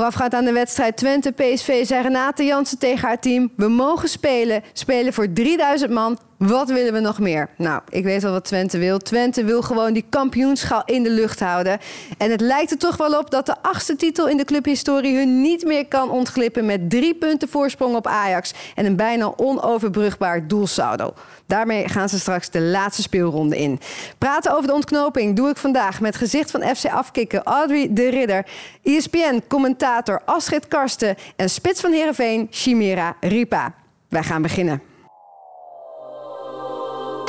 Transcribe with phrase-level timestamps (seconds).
[0.00, 3.52] Voorafgaand aan de wedstrijd Twente-PSV zei Renate Jansen tegen haar team...
[3.56, 7.48] we mogen spelen, spelen voor 3000 man, wat willen we nog meer?
[7.56, 8.98] Nou, ik weet wel wat Twente wil.
[8.98, 11.78] Twente wil gewoon die kampioenschaal in de lucht houden.
[12.18, 15.40] En het lijkt er toch wel op dat de achtste titel in de clubhistorie hun
[15.40, 21.14] niet meer kan ontglippen met drie punten voorsprong op Ajax en een bijna onoverbrugbaar doelsaldo.
[21.46, 23.80] Daarmee gaan ze straks de laatste speelronde in.
[24.18, 28.46] Praten over de ontknoping doe ik vandaag met gezicht van FC Afkikken Audrey de Ridder,
[28.82, 33.74] ESPN-commentator Astrid Karsten en spits van Heerenveen Chimera Ripa.
[34.08, 34.89] Wij gaan beginnen.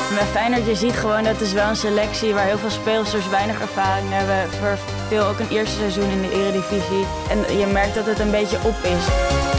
[0.09, 3.61] Bij Feyenoord, je ziet gewoon dat is wel een selectie waar heel veel spelers weinig
[3.61, 4.59] ervaring hebben.
[4.59, 7.05] Voor veel ook een eerste seizoen in de eredivisie.
[7.29, 9.05] En je merkt dat het een beetje op is.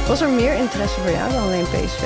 [0.09, 2.02] Was er meer interesse voor jou dan alleen PSV?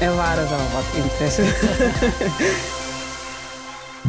[0.00, 1.42] Er waren wel wat interesse.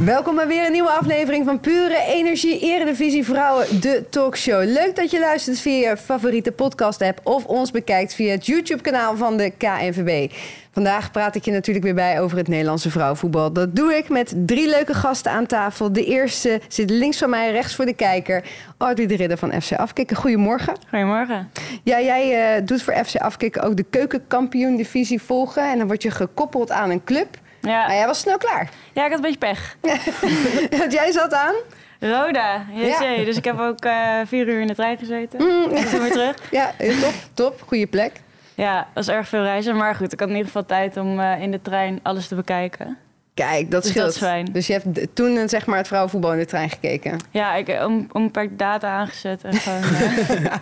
[0.06, 4.64] Welkom bij weer een nieuwe aflevering van Pure Energie Eredivisie Vrouwen, de talkshow.
[4.64, 8.82] Leuk dat je luistert via je favoriete podcast app of ons bekijkt via het YouTube
[8.82, 10.32] kanaal van de KNVB.
[10.72, 13.54] Vandaag praat ik je natuurlijk weer bij over het Nederlandse vrouwenvoetbal.
[13.54, 15.94] Dat doe ik met drie leuke gasten aan tafel.
[15.94, 18.44] De eerste zit links van mij, rechts voor de kijker.
[18.78, 20.18] Audrey de Ridder van FC Afkikken.
[20.18, 20.74] Goedemorgen.
[20.90, 21.50] Goedemorgen.
[21.84, 25.72] Ja, jij uh, doet voor FC Afkikken ook de keukenkampioen-divisie volgen.
[25.72, 27.28] En dan word je gekoppeld aan een club.
[27.68, 27.88] Ja.
[27.88, 28.70] Maar jij was snel klaar.
[28.94, 29.78] Ja, ik had een beetje pech.
[30.80, 31.56] Want jij zat aan?
[32.00, 33.16] Roda, ja.
[33.26, 35.44] Dus ik heb ook uh, vier uur in de trein gezeten.
[35.44, 35.76] Mm.
[35.76, 36.36] En toen weer terug.
[36.52, 37.62] Ja, top, top.
[37.68, 38.12] Goede plek.
[38.56, 39.76] Ja, dat was erg veel reizen.
[39.76, 42.36] Maar goed, ik had in ieder geval tijd om uh, in de trein alles te
[42.36, 42.98] bekijken.
[43.38, 44.06] Kijk, dat dus scheelt.
[44.06, 44.46] Dat is fijn.
[44.52, 47.18] Dus je hebt toen zeg maar, het vrouwenvoetbal in de trein gekeken?
[47.32, 49.44] Ja, ik heb een onbeperkt data aangezet.
[49.44, 50.54] En gewoon, uh,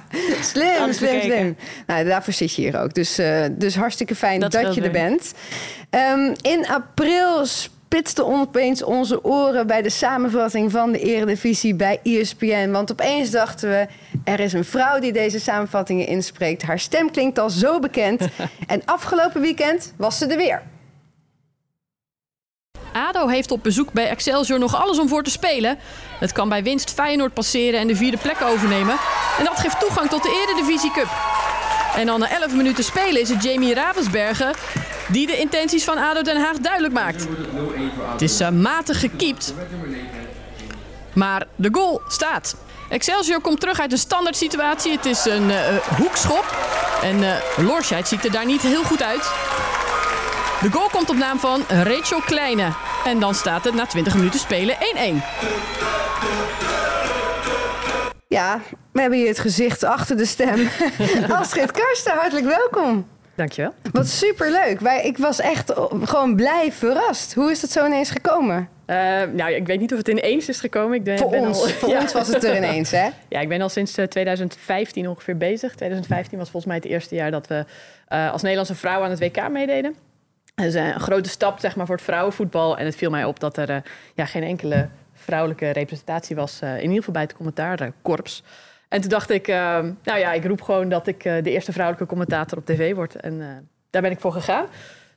[0.42, 1.58] slim, slim, slim.
[1.88, 2.94] Nou, daarvoor zit je hier ook.
[2.94, 5.34] Dus, uh, dus hartstikke fijn dat, dat je er bent.
[5.90, 12.72] Um, in april spitste opeens onze oren bij de samenvatting van de Eredivisie bij ESPN.
[12.72, 13.88] Want opeens dachten we,
[14.23, 16.62] er is een vrouw die deze samenvattingen inspreekt.
[16.62, 18.22] Haar stem klinkt al zo bekend.
[18.68, 20.62] en afgelopen weekend was ze er weer.
[22.95, 25.78] ADO heeft op bezoek bij Excelsior nog alles om voor te spelen.
[26.19, 28.95] Het kan bij winst Feyenoord passeren en de vierde plek overnemen.
[29.38, 31.07] En dat geeft toegang tot de Eredivisie Cup.
[31.95, 34.53] En al na 11 minuten spelen is het Jamie Ravensbergen
[35.07, 37.28] die de intenties van ADO Den Haag duidelijk maakt.
[38.11, 39.53] Het is uh, matig gekiept,
[41.13, 42.55] maar de goal staat.
[42.89, 44.91] Excelsior komt terug uit een standaard situatie.
[44.91, 45.57] Het is een uh,
[45.97, 46.55] hoekschop
[47.01, 49.31] en uh, ziet er daar niet heel goed uit.
[50.66, 52.74] De goal komt op naam van Rachel Kleine.
[53.06, 54.78] En dan staat het na 20 minuten spelen 1-1.
[58.28, 58.62] Ja,
[58.92, 60.68] we hebben hier het gezicht achter de stem.
[61.40, 63.08] Astrid Karsten, hartelijk welkom.
[63.36, 63.74] Dankjewel.
[63.92, 64.80] Wat superleuk.
[64.80, 67.34] Wij, ik was echt gewoon blij verrast.
[67.34, 68.70] Hoe is het zo ineens gekomen?
[68.88, 68.96] Uh,
[69.34, 70.97] nou, ik weet niet of het ineens is gekomen.
[70.97, 72.02] Ik ben, voor ben ons, al, voor ja.
[72.02, 73.09] ons was het er ineens, hè?
[73.30, 75.76] Ja, ik ben al sinds 2015 ongeveer bezig.
[75.76, 77.66] 2015 was volgens mij het eerste jaar dat we
[78.09, 79.96] uh, als Nederlandse vrouw aan het WK meededen.
[80.55, 82.77] Dat is een grote stap zeg maar, voor het vrouwenvoetbal.
[82.77, 83.77] En het viel mij op dat er uh,
[84.13, 86.61] ja, geen enkele vrouwelijke representatie was.
[86.61, 88.43] in ieder geval bij het commentaarkorps.
[88.89, 92.57] En toen dacht ik, nou ja, ik roep gewoon dat ik de eerste vrouwelijke commentator
[92.57, 93.16] op tv word.
[93.16, 94.66] En daar ben ik voor gegaan.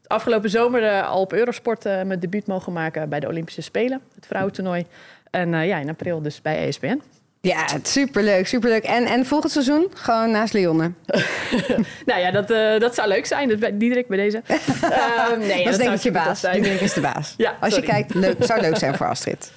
[0.07, 4.87] Afgelopen zomer al op Eurosport mijn debuut mogen maken bij de Olympische Spelen, het vrouwentoernooi.
[5.31, 7.03] En ja, in april dus bij ESPN.
[7.41, 8.85] Ja, superleuk, superleuk.
[8.85, 10.93] En, en volgend seizoen gewoon naast Leonne?
[12.07, 13.49] nou ja, dat, uh, dat zou leuk zijn.
[13.49, 14.43] Dat, Diederik bij deze.
[14.49, 16.41] Uh, nee, dat, dat denk ik je baas.
[16.41, 17.35] Diederik is de baas.
[17.37, 17.87] ja, Als sorry.
[17.87, 19.53] je kijkt, leuk, zou leuk zijn voor Astrid.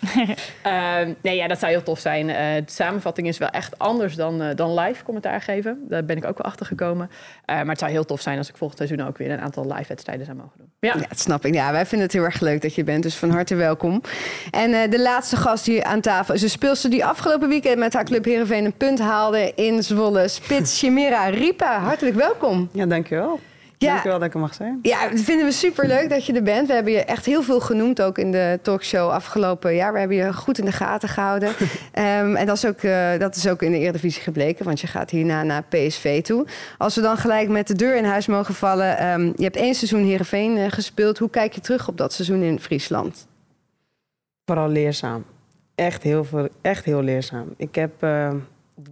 [0.65, 2.27] uh, nee, ja, dat zou heel tof zijn.
[2.65, 5.85] de samenvatting is wel echt anders dan, dan live commentaar geven.
[5.89, 7.09] Daar ben ik ook wel achter gekomen.
[7.45, 9.87] maar het zou heel tof zijn als ik volgend seizoen ook weer een aantal live
[9.87, 10.69] wedstrijden zou mogen doen.
[10.79, 10.93] Ja.
[10.99, 11.53] ja, dat snap ik.
[11.53, 13.03] Ja, wij vinden het heel erg leuk dat je bent.
[13.03, 14.01] Dus van harte welkom.
[14.51, 18.05] En de laatste gast hier aan tafel is een speelster die afgelopen weekend met haar
[18.05, 20.27] club Heerenveen een punt haalde in Zwolle.
[20.27, 22.69] Spits Chimera Ripa, hartelijk welkom.
[22.71, 23.39] Ja, dankjewel.
[23.77, 24.79] Ja, dankjewel dat ik er mag zijn.
[24.81, 26.67] Ja, dat vinden we super leuk dat je er bent.
[26.67, 29.93] We hebben je echt heel veel genoemd ook in de talkshow afgelopen jaar.
[29.93, 31.49] We hebben je goed in de gaten gehouden.
[31.49, 34.87] um, en dat is, ook, uh, dat is ook in de Eredivisie gebleken, want je
[34.87, 36.45] gaat hierna naar PSV toe.
[36.77, 39.07] Als we dan gelijk met de deur in huis mogen vallen.
[39.07, 41.17] Um, je hebt één seizoen Heerenveen uh, gespeeld.
[41.17, 43.27] Hoe kijk je terug op dat seizoen in Friesland?
[44.45, 45.25] Vooral leerzaam
[45.81, 47.53] echt heel, veel, echt heel leerzaam.
[47.57, 48.33] Ik heb uh,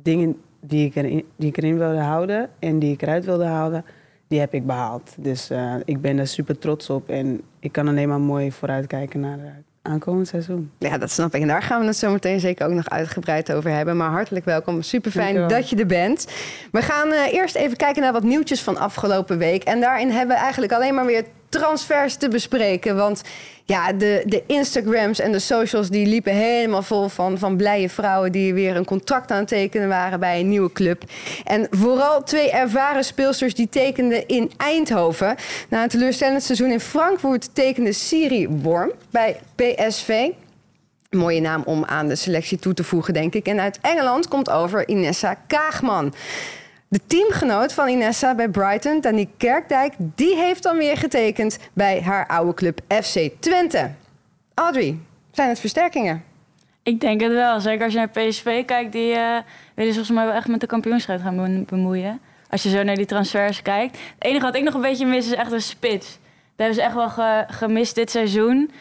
[0.01, 3.85] dingen die ik, erin, die ik erin wilde houden en die ik eruit wilde houden,
[4.27, 5.15] die heb ik behaald.
[5.17, 9.19] Dus uh, ik ben er super trots op en ik kan alleen maar mooi vooruitkijken
[9.19, 10.71] naar het aankomend seizoen.
[10.77, 11.41] Ja, dat snap ik.
[11.41, 13.97] En daar gaan we het zo meteen zeker ook nog uitgebreid over hebben.
[13.97, 14.81] Maar hartelijk welkom.
[14.81, 16.27] Super fijn dat je er bent.
[16.71, 19.63] We gaan uh, eerst even kijken naar wat nieuwtjes van afgelopen week.
[19.63, 22.95] En daarin hebben we eigenlijk alleen maar weer transfers te bespreken.
[22.95, 23.21] Want
[23.69, 28.31] ja, de, de Instagrams en de socials die liepen helemaal vol van, van blije vrouwen
[28.31, 31.03] die weer een contract aan tekenen waren bij een nieuwe club.
[31.43, 35.35] En vooral twee ervaren speelsters die tekenden in Eindhoven.
[35.69, 40.29] Na een teleurstellend seizoen in Frankfurt tekende Siri Worm bij PSV.
[41.09, 43.47] Mooie naam om aan de selectie toe te voegen, denk ik.
[43.47, 46.13] En uit Engeland komt over Inessa Kaagman.
[46.91, 52.27] De teamgenoot van Inessa bij Brighton, Dani Kerkdijk, die heeft dan weer getekend bij haar
[52.27, 53.91] oude club FC Twente.
[54.53, 54.99] Audrey,
[55.31, 56.23] zijn het versterkingen?
[56.83, 57.59] Ik denk het wel.
[57.59, 59.37] Zeker als je naar PSV kijkt, die uh,
[59.75, 62.19] willen volgens mij wel echt met de kampioenschap gaan bemoeien.
[62.49, 63.97] Als je zo naar die transfers kijkt.
[63.97, 66.07] Het enige wat ik nog een beetje mis is echt een spits.
[66.09, 66.19] Dat
[66.55, 68.71] hebben ze echt wel ge gemist dit seizoen.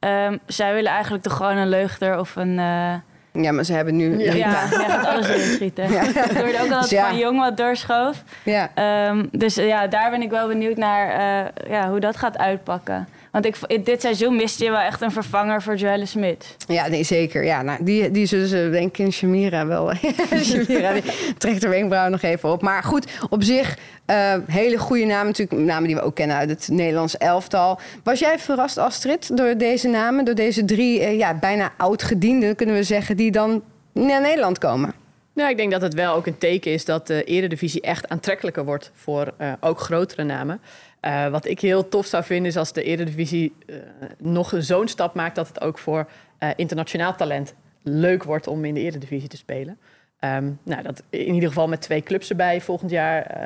[0.00, 2.58] Um, zij willen eigenlijk toch gewoon een leugter of een...
[2.58, 2.94] Uh,
[3.42, 4.18] ja, maar ze hebben nu...
[4.18, 5.92] Ja, ja gaat alles erin schieten.
[5.92, 6.02] Ja.
[6.30, 8.22] Ik hoorde ook al dat Van Jong wat doorschoof.
[8.42, 8.70] Ja.
[9.08, 13.08] Um, dus ja, daar ben ik wel benieuwd naar uh, ja, hoe dat gaat uitpakken.
[13.42, 16.56] Want ik, dit seizoen miste je wel echt een vervanger voor Joelle Smit.
[16.66, 17.44] Ja, nee, zeker.
[17.44, 19.92] Ja, nou, die, die zullen ze denk ik in Shamira wel...
[20.42, 21.02] Shamira die
[21.38, 22.62] trekt de wenkbrauw nog even op.
[22.62, 25.26] Maar goed, op zich uh, hele goede namen.
[25.26, 27.80] Natuurlijk namen die we ook kennen uit het Nederlands elftal.
[28.02, 30.24] Was jij verrast, Astrid, door deze namen?
[30.24, 33.16] Door deze drie uh, ja, bijna oud-gedienden, kunnen we zeggen...
[33.16, 33.62] die dan
[33.92, 34.94] naar Nederland komen?
[35.38, 38.64] Nou, ik denk dat het wel ook een teken is dat de eredivisie echt aantrekkelijker
[38.64, 40.60] wordt voor uh, ook grotere namen.
[41.00, 43.76] Uh, wat ik heel tof zou vinden is als de Eredivisie uh,
[44.18, 46.08] nog zo'n stap maakt dat het ook voor
[46.40, 49.78] uh, internationaal talent leuk wordt om in de Eredivisie te spelen.
[50.20, 53.36] Um, nou, dat in ieder geval met twee clubs erbij volgend jaar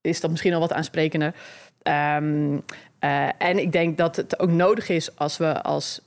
[0.00, 1.34] is dat misschien al wat aansprekender.
[1.82, 2.62] Um,
[3.38, 6.00] en ik denk dat het ook nodig is als we als,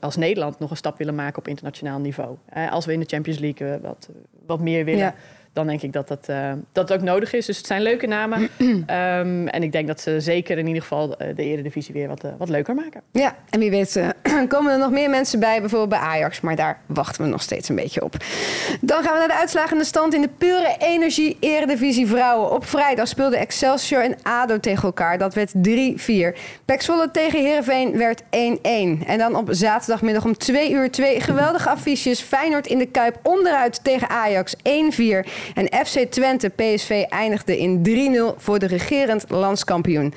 [0.00, 2.36] als Nederland nog een stap willen maken op internationaal niveau.
[2.70, 4.08] als we in de Champions League wat,
[4.46, 5.14] wat meer willen.
[5.54, 7.46] Dan denk ik dat dat, uh, dat ook nodig is.
[7.46, 8.48] Dus het zijn leuke namen.
[8.58, 12.24] um, en ik denk dat ze zeker in ieder geval uh, de Eredivisie weer wat,
[12.24, 13.02] uh, wat leuker maken.
[13.12, 14.02] Ja, en wie weet
[14.48, 16.40] komen er nog meer mensen bij, bijvoorbeeld bij Ajax.
[16.40, 18.16] Maar daar wachten we nog steeds een beetje op.
[18.80, 22.50] Dan gaan we naar de uitslagende stand in de pure energie Eredivisie Vrouwen.
[22.50, 25.18] Op vrijdag speelden Excelsior en ADO tegen elkaar.
[25.18, 26.38] Dat werd 3-4.
[26.64, 28.26] Pek Zwolle tegen Heerenveen werd 1-1.
[29.06, 32.20] En dan op zaterdagmiddag om 2 uur twee geweldige affiches.
[32.20, 34.60] Feyenoord in de Kuip onderuit tegen Ajax 1-4.
[35.54, 37.82] En FC Twente PSV eindigde in
[38.36, 40.14] 3-0 voor de regerend landskampioen.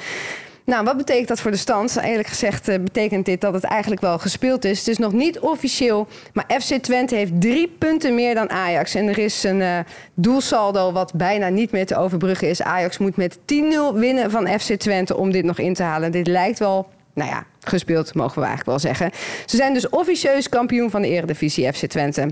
[0.68, 1.98] Nou, wat betekent dat voor de stand?
[1.98, 4.80] Eerlijk gezegd uh, betekent dit dat het eigenlijk wel gespeeld is.
[4.80, 8.96] Het is nog niet officieel, maar FC Twente heeft drie punten meer dan Ajax.
[8.96, 9.80] En er is een uh,
[10.14, 12.62] doelsaldo wat bijna niet meer te overbruggen is.
[12.62, 13.44] Ajax moet met 10-0
[13.94, 16.12] winnen van FC Twente om dit nog in te halen.
[16.12, 19.12] Dit lijkt wel, nou ja, gespeeld mogen we eigenlijk wel zeggen.
[19.46, 22.28] Ze zijn dus officieus kampioen van de Eredivisie FC Twente.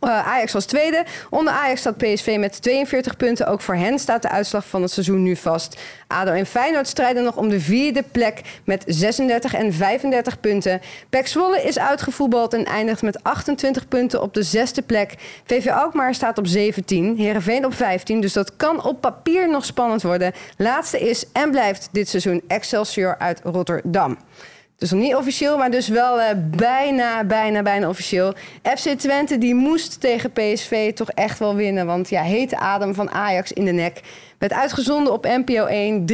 [0.00, 1.04] Uh, Ajax was tweede.
[1.30, 3.46] Onder Ajax staat PSV met 42 punten.
[3.46, 5.80] Ook voor hen staat de uitslag van het seizoen nu vast.
[6.06, 10.80] ADO en Feyenoord strijden nog om de vierde plek met 36 en 35 punten.
[11.10, 15.14] PEC Zwolle is uitgevoetbald en eindigt met 28 punten op de zesde plek.
[15.44, 18.20] VV Alkmaar staat op 17, Herenveen op 15.
[18.20, 20.32] Dus dat kan op papier nog spannend worden.
[20.56, 24.18] Laatste is en blijft dit seizoen Excelsior uit Rotterdam.
[24.80, 28.32] Dus nog niet officieel, maar dus wel uh, bijna, bijna, bijna officieel.
[28.62, 31.86] FC Twente die moest tegen PSV toch echt wel winnen.
[31.86, 34.00] Want ja, hete adem van Ajax in de nek.
[34.38, 36.04] Werd uitgezonden op NPO 1.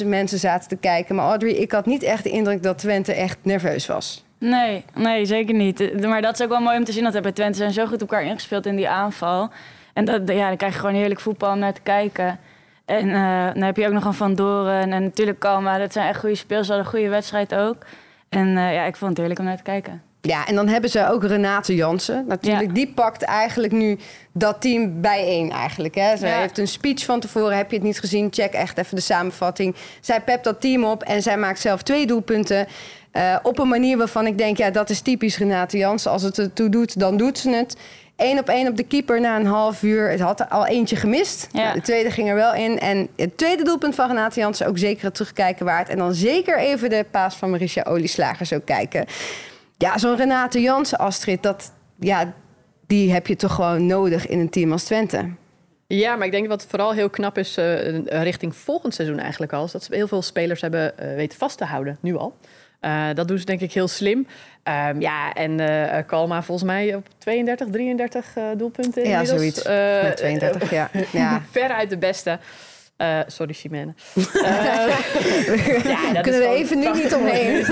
[0.00, 1.14] 300.000 mensen zaten te kijken.
[1.14, 4.24] Maar Audrey, ik had niet echt de indruk dat Twente echt nerveus was.
[4.38, 6.00] Nee, nee, zeker niet.
[6.00, 8.02] Maar dat is ook wel mooi om te zien dat bij Twente zijn zo goed
[8.02, 9.50] op elkaar ingespeeld in die aanval.
[9.92, 12.38] En dat, ja, dan krijg je gewoon heerlijk voetbal om naar te kijken.
[12.88, 15.78] En uh, dan heb je ook nog een Van Doren en natuurlijk Kalma.
[15.78, 16.68] Dat zijn echt goede speels.
[16.68, 17.76] Een goede wedstrijd ook.
[18.28, 20.02] En uh, ja, ik vond het heerlijk om naar te kijken.
[20.20, 22.24] Ja, en dan hebben ze ook Renate Jansen.
[22.28, 22.72] Natuurlijk, ja.
[22.72, 23.98] die pakt eigenlijk nu
[24.32, 25.94] dat team bijeen eigenlijk.
[25.94, 26.16] Hè.
[26.16, 26.38] Ze ja.
[26.38, 28.28] heeft een speech van tevoren, heb je het niet gezien?
[28.30, 29.74] Check echt even de samenvatting.
[30.00, 32.66] Zij pept dat team op en zij maakt zelf twee doelpunten.
[33.12, 36.10] Uh, op een manier waarvan ik denk, ja, dat is typisch Renate Jansen.
[36.10, 37.76] Als het ertoe doet, dan doet ze het.
[38.18, 40.10] Eén op één op de keeper na een half uur.
[40.10, 41.48] Het had er al eentje gemist.
[41.52, 41.72] Ja.
[41.72, 42.78] De tweede ging er wel in.
[42.78, 45.88] En het tweede doelpunt van Renate Jansen ook zeker het terugkijken waard.
[45.88, 49.06] En dan zeker even de paas van Marisha Olieslagers ook kijken.
[49.76, 52.32] Ja, zo'n Renate Jansen, Astrid, dat, ja,
[52.86, 55.30] die heb je toch gewoon nodig in een team als Twente.
[55.86, 59.64] Ja, maar ik denk wat vooral heel knap is uh, richting volgend seizoen eigenlijk al...
[59.64, 62.36] is dat ze heel veel spelers hebben uh, weten vast te houden, nu al.
[62.80, 64.26] Uh, dat doen ze denk ik heel slim.
[64.88, 69.64] Um, ja, en uh, Kalma volgens mij op 32, 33 uh, doelpunten Ja, zoiets.
[70.02, 70.90] Met 32, ja.
[71.12, 71.42] ja.
[71.50, 72.38] Veruit de beste.
[73.26, 73.94] Sorry, Chimene.
[75.84, 77.64] ja, dat Kunnen we even nu niet omheen.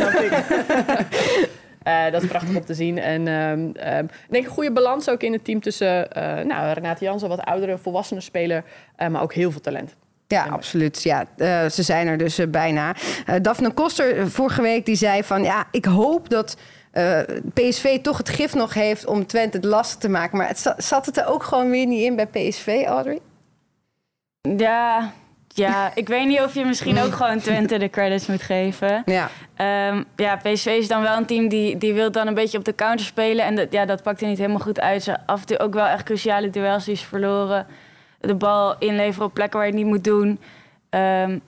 [1.86, 2.98] Uh, dat is prachtig om te zien.
[2.98, 6.72] En um, um, ik denk een goede balans ook in het team tussen uh, nou,
[6.72, 8.64] Renate Jansen, wat oudere, volwassene speler,
[8.98, 9.96] uh, maar ook heel veel talent.
[10.28, 10.50] Ja, Ja.
[10.52, 11.02] absoluut.
[11.02, 12.94] Ja, eh, ze zijn er dus eh, bijna.
[13.26, 15.42] Eh Daphne Koster eh, vorige week die zei van...
[15.42, 16.56] ja, ik hoop dat
[16.92, 17.18] eh,
[17.54, 20.38] PSV toch het gif nog heeft om Twente het lastig te maken.
[20.38, 23.18] Maar het zat het er ook gewoon weer niet in bij PSV, Audrey?
[24.56, 25.12] Ja,
[25.48, 29.02] ja, ik weet niet of je misschien ook gewoon Twente de credits moet geven.
[29.06, 32.58] Ja, Ehm, ja, PSV is dan wel een team die, die wil dan een beetje
[32.58, 33.44] op de counter spelen.
[33.44, 35.02] En dat, ja, dat pakt er niet helemaal goed uit.
[35.02, 37.66] Ze af en toe ook wel echt cruciale duels die ze verloren.
[38.20, 40.38] De bal inleveren op plekken waar je het niet moet doen.
[40.90, 41.38] Ehm,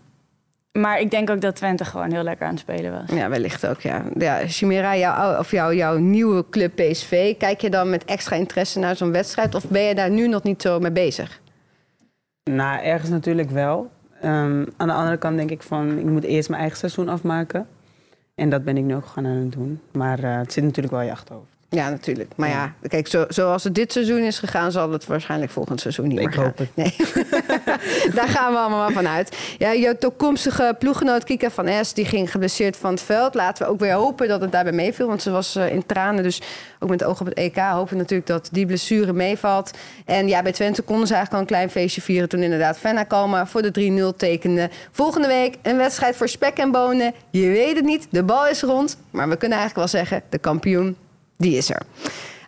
[0.73, 3.17] maar ik denk ook dat Twente gewoon heel lekker aan het spelen was.
[3.19, 4.03] ja wellicht ook, ja.
[4.19, 7.37] ja Chimera, of jouw, jouw nieuwe club PSV...
[7.37, 9.55] kijk je dan met extra interesse naar zo'n wedstrijd...
[9.55, 11.41] of ben je daar nu nog niet zo mee bezig?
[12.45, 13.91] Nou, ergens natuurlijk wel.
[14.21, 17.67] Ehm, aan de andere kant denk ik van, ik moet eerst mijn eigen seizoen afmaken.
[18.35, 19.81] En dat ben ik nu ook gaan aan het doen.
[19.93, 21.58] Maar eh, het zit natuurlijk wel in je achterhoofd.
[21.71, 22.33] Ja, natuurlijk.
[22.37, 24.73] Maar ja, kijk, zo, zoals het dit seizoen is gegaan...
[24.73, 26.45] zal het waarschijnlijk volgend seizoen niet Ik meer gaan.
[26.45, 26.69] hoop het.
[26.75, 26.97] Nee.
[28.15, 29.37] Daar gaan we allemaal van uit.
[29.59, 31.93] Ja, jouw toekomstige ploeggenoot Kika van Es...
[31.93, 33.35] die ging geblesseerd van het veld.
[33.35, 35.07] Laten we ook weer hopen dat het daarbij meeviel.
[35.07, 36.23] Want ze was eh, in tranen.
[36.23, 36.43] Dus
[36.79, 39.71] ook met oog op het EK hopen we natuurlijk dat die blessure meevalt.
[40.05, 42.29] En ja, bij Twente konden ze eigenlijk al een klein feestje vieren...
[42.29, 44.71] toen inderdaad Fenna Kalma voor de 3-0 tekende.
[44.91, 47.15] Volgende week een wedstrijd voor spek en bonen.
[47.31, 48.97] Je weet het niet, de bal is rond.
[49.11, 50.97] Maar we kunnen eigenlijk wel zeggen, de kampioen,
[51.39, 51.83] die is er.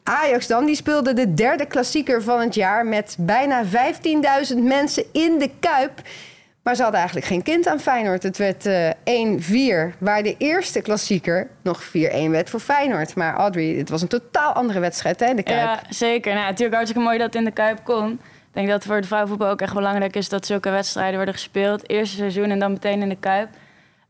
[0.02, 2.87] Ajax dan, die speelde de derde klassieker van het jaar...
[2.87, 6.00] met bijna 15.000 mensen in de Kuip.
[6.62, 8.23] Maar ze hadden eigenlijk geen kind aan Feyenoord.
[8.23, 8.90] Het werd eh
[9.92, 11.90] 1-4, waar de eerste klassieker nog 4-1
[12.30, 13.14] werd voor Feyenoord.
[13.14, 15.59] Maar Audrey, het was een totaal andere wedstrijd hè, in de Kuip.
[15.59, 16.35] Ja, zeker.
[16.35, 18.12] Nou, natuurlijk hartstikke mooi dat het in de Kuip kon.
[18.12, 20.28] Ik denk dat het voor het vrouwenvoetbal ook echt belangrijk is...
[20.28, 21.88] dat zulke wedstrijden worden gespeeld.
[21.88, 23.49] Eerste seizoen en dan meteen in de Kuip.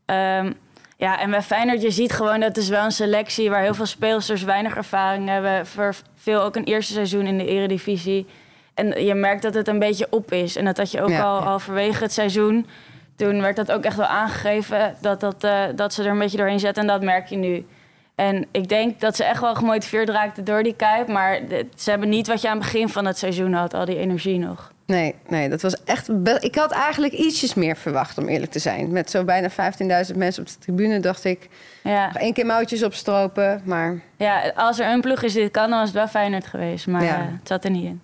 [0.05, 0.51] Ehm,
[1.01, 3.49] ja, en bij Feyenoord, je ziet gewoon dat is wel een selectie...
[3.49, 5.65] waar heel veel speelsters weinig ervaring hebben.
[5.67, 8.25] Voor veel ook een eerste seizoen in de eredivisie.
[8.73, 10.55] En je merkt dat het een beetje op is.
[10.55, 11.43] En dat had je ook Ja, al ja.
[11.43, 12.67] halverwege het seizoen.
[13.15, 14.95] Toen werd dat ook echt wel aangegeven...
[15.01, 16.81] dat, dat, eh, dat ze er een beetje doorheen zetten.
[16.81, 17.65] En dat merk je nu.
[18.21, 21.07] En ik denk dat ze echt wel gemotiveerd raakten door die Kuip.
[21.07, 21.39] Maar
[21.75, 23.73] ze hebben niet wat je aan het begin van het seizoen had.
[23.73, 24.71] Al die energie nog.
[24.85, 26.09] Nee, nee, dat was echt.
[26.39, 28.91] Ik had eigenlijk ietsjes meer verwacht, om eerlijk te zijn.
[28.91, 31.49] Met zo bijna 15.000 mensen op de tribune dacht ik.
[31.83, 33.61] Ja, nog één keer mouwtjes opstropen.
[33.65, 36.47] Maar ja als er een ploeg is die het kan, dan was het wel Feyenoord
[36.47, 36.87] geweest.
[36.87, 37.15] Maar Ja.
[37.19, 38.01] eh, het zat er niet in.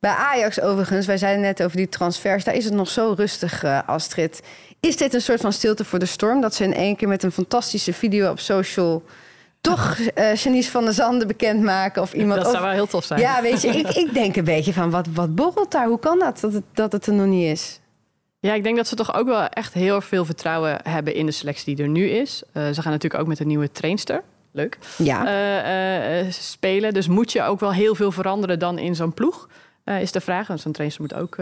[0.00, 2.44] bij Ajax overigens, wij zeiden net over die transfers.
[2.44, 4.42] Daar is het nog zo rustig, eh, Astrid.
[4.80, 6.40] Is dit een soort van stilte voor de storm?
[6.40, 9.02] Dat ze in één keer met een fantastische video op social.
[9.62, 12.02] Toch Janice van der Zanden bekendmaken?
[12.02, 12.36] Of iemand.
[12.36, 13.20] Dat of- zou wel heel tof zijn.
[13.20, 15.86] Ja, weet je, ik, ik denk een beetje van wat, wat borrelt daar?
[15.86, 17.80] Hoe kan dat, dat het, dat het er nog niet is?
[18.40, 21.32] Ja, ik denk dat ze toch ook wel echt heel veel vertrouwen hebben in de
[21.32, 22.42] selectie die er nu is.
[22.52, 24.22] Eh, ze gaan natuurlijk ook met een nieuwe trainster.
[24.52, 24.78] Leuk.
[24.98, 25.26] Ja.
[26.20, 26.94] eh, spelen.
[26.94, 29.48] Dus moet je ook wel heel veel veranderen dan in zo'n ploeg?
[30.00, 30.46] Is de vraag.
[30.46, 31.36] Want zo'n trainer moet ook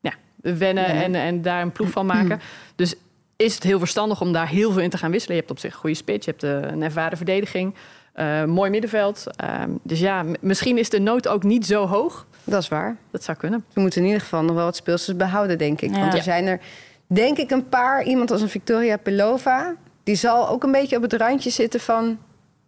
[0.00, 1.02] ja, wennen Ja.
[1.02, 2.40] en, en daar een ploeg van maken.
[2.76, 2.94] Dus
[3.40, 5.34] is het heel verstandig om daar heel veel in te gaan wisselen.
[5.36, 6.42] Je hebt op zich een goede spits, je hebt
[6.72, 7.74] een ervaren verdediging,
[8.12, 9.24] eh, mooi middenveld.
[9.36, 12.26] Ehm, dus ja, misschien is de nood ook niet zo hoog.
[12.44, 12.96] Dat is waar.
[13.10, 13.64] Dat zou kunnen.
[13.72, 15.90] We moeten in ieder geval nog wel wat speelsters behouden, denk ik.
[15.90, 15.98] Ja.
[15.98, 16.22] Want er Ja.
[16.24, 16.60] zijn er,
[17.06, 18.02] denk ik, een paar.
[18.04, 19.74] Iemand als een Victoria Pelova.
[20.04, 22.18] Die zal ook een beetje op het randje zitten van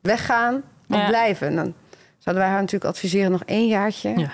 [0.00, 0.54] weggaan
[0.88, 1.06] of Ja.
[1.08, 1.46] blijven.
[1.46, 1.74] En dan
[2.18, 4.30] zouden wij haar natuurlijk adviseren nog één jaartje Ja.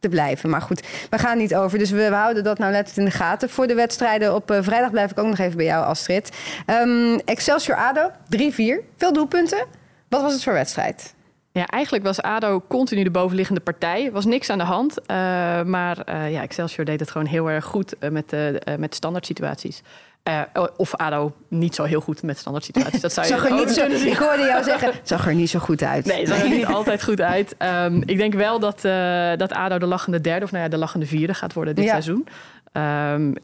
[0.00, 0.50] Te blijven.
[0.50, 1.78] Maar goed, we gaan niet over.
[1.78, 3.50] Dus we, houden dat nou letterlijk in de gaten.
[3.50, 6.36] Voor de wedstrijden op eh, vrijdag blijf ik ook nog even bij jou, Astrid.
[6.66, 8.84] Ehm, Excelsior ADO, 3-4.
[8.96, 9.66] Veel doelpunten.
[10.08, 11.14] Wat was het voor wedstrijd?
[11.52, 14.06] Ja, eigenlijk was ADO continu de bovenliggende partij.
[14.06, 15.00] Er was niks aan de hand.
[15.06, 15.16] eh,
[15.62, 18.34] maar eh, ja, Excelsior deed het gewoon heel erg goed met,
[18.78, 19.82] met standaard situaties.
[20.22, 20.40] Eh,
[20.76, 23.00] of ADO niet zo heel goed met standaard situaties.
[23.00, 25.50] Dat zou je Zag er niet zo, ik hoorde jou zeggen, het zag er niet
[25.50, 26.04] zo goed uit.
[26.04, 27.54] Nee, het zag er niet altijd goed uit.
[27.58, 30.76] Ehm, ik denk wel dat, eh, dat ADO de lachende derde, of nou ja, de
[30.76, 31.90] lachende vierde gaat worden dit Ja.
[31.90, 32.26] seizoen.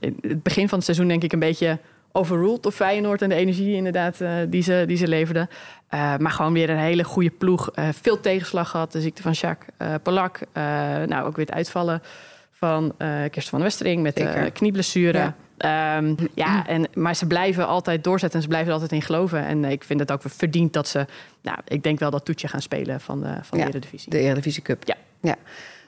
[0.00, 1.78] In het begin van het seizoen denk ik een beetje
[2.12, 5.49] overruled door Feyenoord en de energie inderdaad eh, die, ze, die ze leverden.
[5.90, 7.71] Maar gewoon weer een hele goede ploeg.
[8.00, 8.92] Veel tegenslag gehad.
[8.92, 10.40] De ziekte van Jacques Polak.
[10.52, 10.62] Eh,
[11.06, 12.02] nou, ook weer het uitvallen
[12.50, 12.95] van
[13.30, 15.18] Kirsten van Westering met knieblessure.
[15.18, 15.35] Ja.
[15.58, 16.14] Ja.
[16.34, 19.44] ja, en, maar ze blijven altijd doorzetten en ze blijven er altijd in geloven.
[19.44, 21.06] En eh, ik vind het ook verdiend dat ze,
[21.42, 24.10] nou, ik denk wel dat toetje gaan spelen van de, van Ja, de Eredivisie.
[24.10, 24.84] De Eredivisie Cup.
[24.84, 24.96] Ja.
[25.20, 25.36] ja.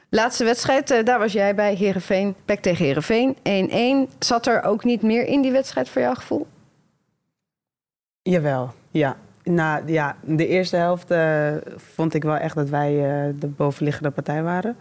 [0.09, 2.35] Laatste wedstrijd, eh, daar was jij bij, Heerenveen.
[2.45, 3.37] Pek tegen Heerenveen,
[4.09, 4.17] 1-1.
[4.19, 6.47] Zat er ook niet meer in die wedstrijd voor jouw gevoel?
[8.21, 9.17] Jawel, ja.
[9.43, 14.11] Nou ja, de eerste helft eh, vond ik wel echt dat wij eh, de bovenliggende
[14.11, 14.77] partij waren.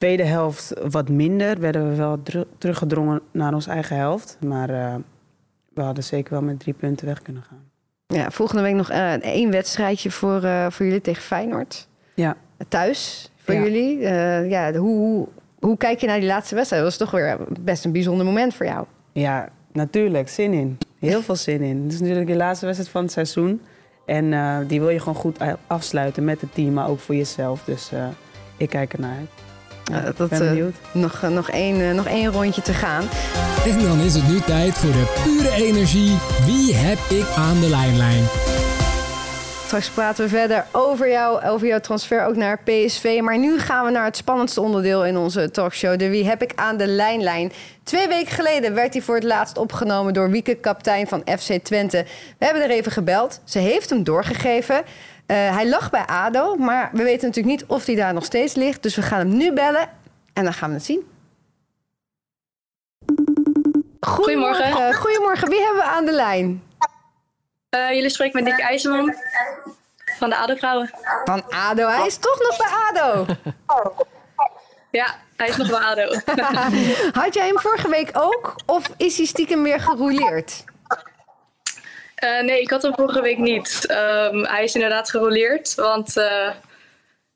[0.00, 2.22] Tweede helft wat minder, werden we wel
[2.58, 4.38] teruggedrongen naar onze eigen helft.
[4.46, 4.94] Maar eh,
[5.74, 7.62] we hadden zeker wel met drie punten weg kunnen gaan.
[8.06, 11.88] Ja, volgende week nog eh, één wedstrijdje voor, eh, voor jullie tegen Feyenoord.
[12.14, 12.36] Ja.
[12.68, 13.62] Thuis voor Ja.
[13.62, 13.98] jullie.
[14.48, 15.28] Ja, hoe, hoe,
[15.58, 16.82] Hoe kijk je naar die laatste wedstrijd?
[16.82, 18.86] Dat was toch weer best een bijzonder moment voor jou.
[19.12, 20.28] Ja, natuurlijk.
[20.28, 20.78] Zin in.
[20.98, 21.82] Heel veel zin in.
[21.82, 23.60] Het is natuurlijk de laatste wedstrijd van het seizoen.
[24.06, 27.64] En die wil je gewoon goed afsluiten met het team, maar ook voor jezelf.
[27.64, 27.90] Dus
[28.56, 29.49] ik kijk ernaar uit.
[29.90, 33.04] Ja, dat, ben eh, nog, eh, nog, één, eh, nog één rondje te gaan.
[33.66, 36.18] En dan is het nu tijd voor de pure energie.
[36.46, 38.24] Wie heb ik aan de lijnlijn?
[39.70, 43.20] Straks praten we verder over, jou, over jouw transfer ook naar PSV.
[43.22, 45.98] Maar nu gaan we naar het spannendste onderdeel in onze talkshow.
[45.98, 47.52] De Wie heb ik aan de lijnlijn?
[47.82, 52.04] Twee weken geleden werd hij voor het laatst opgenomen door Wieke, kaptein van FC Twente.
[52.38, 53.40] We hebben er even gebeld.
[53.44, 54.82] Ze heeft hem doorgegeven.
[55.30, 58.54] Eh, hij lag bij ADO, maar we weten natuurlijk niet of hij daar nog steeds
[58.54, 58.82] ligt.
[58.82, 59.88] Dus we gaan hem nu bellen
[60.32, 61.10] en dan gaan we het zien.
[64.00, 64.94] Goedemorgen.
[64.94, 65.48] Goedemorgen.
[65.48, 66.62] Wie hebben we aan de lijn?
[67.68, 69.14] Eh, jullie spreken met Nick IJzerman
[70.18, 70.90] van de ADO-vrouwen.
[71.24, 71.86] Van ADO.
[71.86, 73.26] Hij is toch nog bij ADO.
[74.90, 76.20] Ja, hij is nog wel ADO.
[77.22, 78.54] Had jij hem vorige week ook?
[78.66, 80.64] Of is hij stiekem weer gerouleerd?
[82.20, 83.86] Eh, nee, ik had hem vorige week niet.
[83.86, 86.50] Ehm, hij is inderdaad gerouleerd, want eh,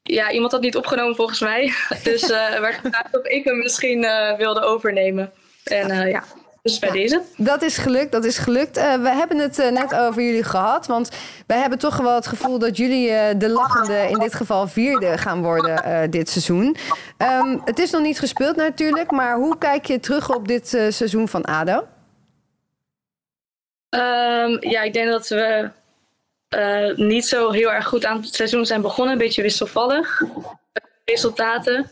[0.03, 1.73] ja, iemand had niet opgenomen volgens mij.
[2.03, 5.33] Dus er werd gevraagd of ik hem misschien wilde overnemen.
[5.65, 6.25] En ja,
[6.63, 7.23] dus bij deze.
[7.37, 8.77] Dat is gelukt, dat is gelukt.
[8.77, 10.87] We hebben het net over jullie gehad.
[10.87, 11.11] Want
[11.47, 15.43] wij hebben toch wel het gevoel dat jullie de lachende, in dit geval vierde, gaan
[15.43, 16.77] worden dit seizoen.
[17.17, 21.29] Ehm, het is nog niet gespeeld natuurlijk, maar hoe kijk je terug op dit seizoen
[21.29, 21.85] van ADO?
[23.95, 25.71] Ehm, ja, ik denk dat we
[26.49, 29.13] eh, niet zo heel erg goed aan het seizoen zijn begonnen.
[29.13, 30.23] Een beetje wisselvallig.
[31.05, 31.91] Resultaten.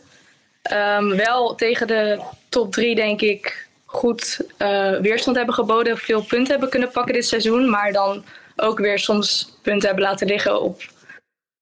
[0.62, 5.98] Ehm, wel tegen de top drie, denk ik, goed eh, weerstand hebben geboden.
[5.98, 7.70] Veel punten hebben kunnen pakken dit seizoen.
[7.70, 8.24] Maar dan
[8.56, 10.82] ook weer soms punten hebben laten liggen op,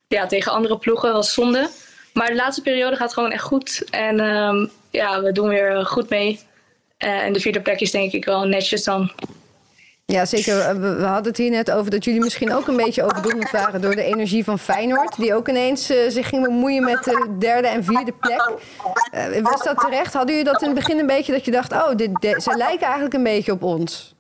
[0.08, 1.12] ja, tegen andere ploegen.
[1.12, 1.70] Was zonde.
[2.12, 3.84] Maar de laatste periode gaat gewoon echt goed.
[3.90, 6.40] En ehm, ja, we doen weer goed mee.
[6.96, 9.12] Eh, en de vierde plek is denk ik wel netjes dan.
[10.10, 10.60] Ja, zeker.
[10.60, 13.80] Eh, We, hadden het hier net over dat jullie misschien ook een beetje overdonderd waren
[13.80, 15.16] door de energie van Feyenoord.
[15.16, 18.52] Die ook ineens eh, zich ging bemoeien met de derde en vierde plek.
[19.10, 20.12] Eh, was dat terecht?
[20.12, 22.84] Hadden jullie dat in het begin een beetje dat je dacht, oh, dit, ze lijken
[22.84, 24.14] eigenlijk een beetje op ons?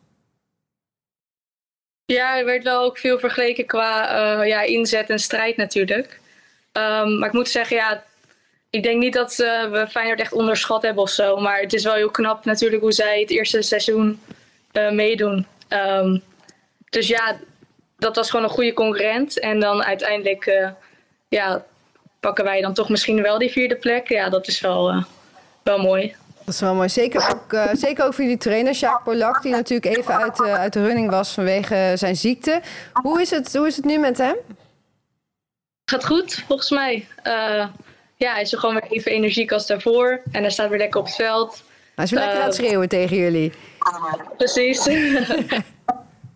[2.04, 6.20] Ja, er werd wel ook veel vergeleken qua ja, inzet en strijd natuurlijk.
[6.72, 8.04] Ehm, maar ik moet zeggen, ja,
[8.70, 11.36] ik denk niet dat we Feyenoord echt onderschat hebben of zo.
[11.36, 14.20] Maar het is wel heel knap natuurlijk hoe zij het eerste seizoen
[14.72, 15.46] meedoen.
[15.70, 16.18] Ehm,
[16.88, 17.36] dus ja,
[17.96, 19.38] dat was gewoon een goede concurrent.
[19.38, 20.70] En dan uiteindelijk eh,
[21.28, 21.64] ja,
[22.20, 24.08] pakken wij dan toch misschien wel die vierde plek.
[24.08, 25.02] Ja, dat is wel, eh,
[25.62, 26.14] wel mooi.
[26.44, 26.88] Dat is wel mooi.
[26.88, 30.72] Zeker ook, eh, zeker ook voor jullie trainer, Jacques Polak, die natuurlijk even uit, uit
[30.72, 32.60] de running was vanwege zijn ziekte.
[32.92, 34.36] Hoe is het, hoe is het nu met hem?
[35.84, 37.06] Gaat goed, volgens mij.
[38.16, 40.22] Ja, hij is er gewoon weer even energiek als daarvoor.
[40.32, 41.62] En hij staat weer lekker op het veld.
[41.94, 43.52] Hij is weer lekker aan het schreeuwen tegen jullie.
[44.36, 44.88] Precies.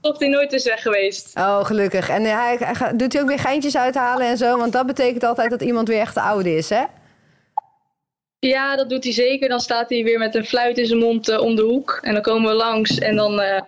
[0.00, 1.36] Of hij nooit is weg geweest.
[1.38, 2.08] Oh, gelukkig.
[2.08, 4.56] En eh, hij, hij gaat- doet hij ook weer geintjes uithalen en zo?
[4.58, 6.82] Want dat betekent altijd dat iemand weer echt de oude is, hè?
[8.38, 9.48] Ja, dat doet hij zeker.
[9.48, 11.98] Dan staat hij weer met een fluit in zijn mond eh, om de hoek.
[12.02, 13.60] En dan komen we langs en dan eh,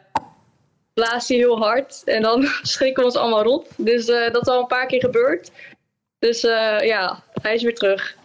[0.95, 2.03] blaast hij heel hard.
[2.05, 3.69] En dan schrikken we ons allemaal rot.
[3.77, 5.51] Dus dat is al een paar keer gebeurd.
[6.19, 6.41] Dus
[6.81, 8.17] ja, hij is weer terug.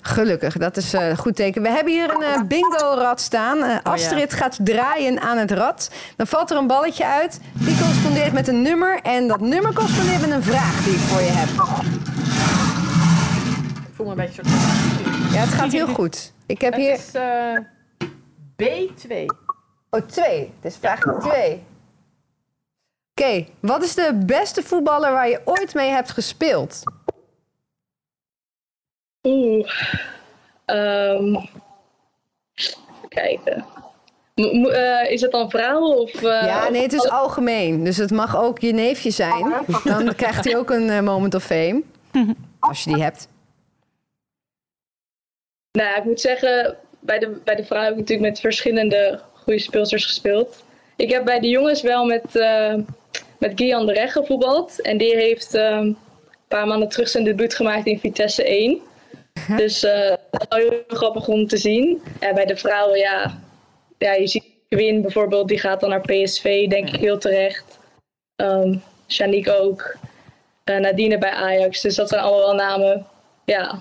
[0.00, 1.62] Gelukkig, dat is eh, een goed teken.
[1.62, 3.62] We hebben hier een eh, bingo-rad staan.
[3.62, 5.90] Eh, Astrid gaat draaien aan het rad.
[6.16, 7.40] Dan valt er een balletje uit.
[7.52, 9.00] Die correspondeert met een nummer.
[9.02, 11.48] En dat nummer correspondeert met een vraag die ik voor je heb.
[13.88, 15.32] Ik voel me een beetje soort...
[15.32, 16.32] Ja, het gaat heel goed.
[16.46, 16.92] Ik heb Het hier...
[16.92, 17.56] is eh,
[18.62, 19.24] B2.
[19.90, 20.52] Oh, twee.
[20.60, 21.62] Het is vraag twee.
[23.14, 26.82] Oké, wat is de beste voetballer waar je ooit mee hebt gespeeld?
[29.22, 29.70] Oeh.
[30.64, 31.34] Ehm,
[32.54, 33.64] even kijken.
[34.34, 36.14] Mo- mo- eh, is het dan vrouwen of...
[36.14, 37.84] eh, Ja, nee, het is algemeen.
[37.84, 39.54] Dus het mag ook je neefje zijn.
[39.84, 41.82] Dan krijgt hij ook een eh, moment of fame.
[42.60, 43.28] Als je die hebt.
[45.72, 49.20] Nou, ja, ik moet zeggen, bij de, bij de vrouwen heb ik natuurlijk met verschillende
[49.32, 50.64] goede speelsters gespeeld.
[50.96, 52.74] Ik heb bij de jongens wel met, eh
[53.38, 54.80] met Guian de Reg gevoetbald.
[54.80, 55.96] En die heeft eh, een
[56.48, 58.80] paar maanden terug zijn debuut gemaakt in Vitesse 1.
[59.56, 62.02] Dus eh, dat is wel heel grappig om te zien.
[62.18, 63.38] En bij de vrouwen, ja,
[63.98, 67.78] ja je ziet Win bijvoorbeeld, die gaat dan naar PSV, denk ik heel terecht.
[68.36, 68.76] Ehm
[69.12, 69.96] Shanique ook.
[70.64, 71.80] Eh, Nadine bij Ajax.
[71.80, 73.06] Dus dat zijn allemaal wel namen.
[73.44, 73.80] Ja,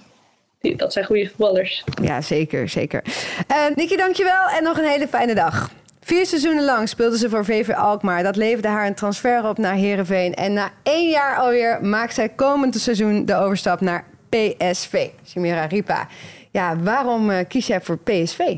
[0.60, 1.84] die, dat zijn goede voetballers.
[2.02, 3.04] Ja, zeker, zeker.
[3.52, 5.72] Uh, Nicky, dankjewel en nog een hele fijne dag.
[6.02, 8.24] Vier seizoenen lang speelde ze voor VV Alkmaar.
[8.24, 10.34] Dat leverde haar een transfer op naar Heerenveen.
[10.34, 15.10] En na één jaar alweer maakt zij komend seizoen de overstap naar PSV.
[15.24, 16.08] Chimera Ripa.
[16.52, 18.58] Ja, waarom eh, kies jij voor PSV?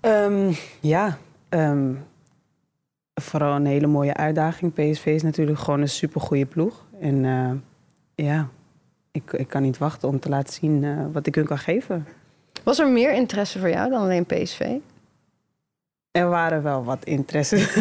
[0.00, 1.18] Ehm, ja,
[1.48, 1.92] ehm,
[3.20, 4.72] vooral een hele mooie uitdaging.
[4.72, 6.84] PSV is natuurlijk gewoon een supergoeie ploeg.
[7.00, 7.50] En eh,
[8.26, 8.48] ja,
[9.10, 12.06] ik, ik kan niet wachten om te laten zien eh, wat ik hun kan geven.
[12.62, 14.60] Was er meer interesse voor jou dan alleen PSV?
[16.14, 17.68] Er waren wel wat interesses.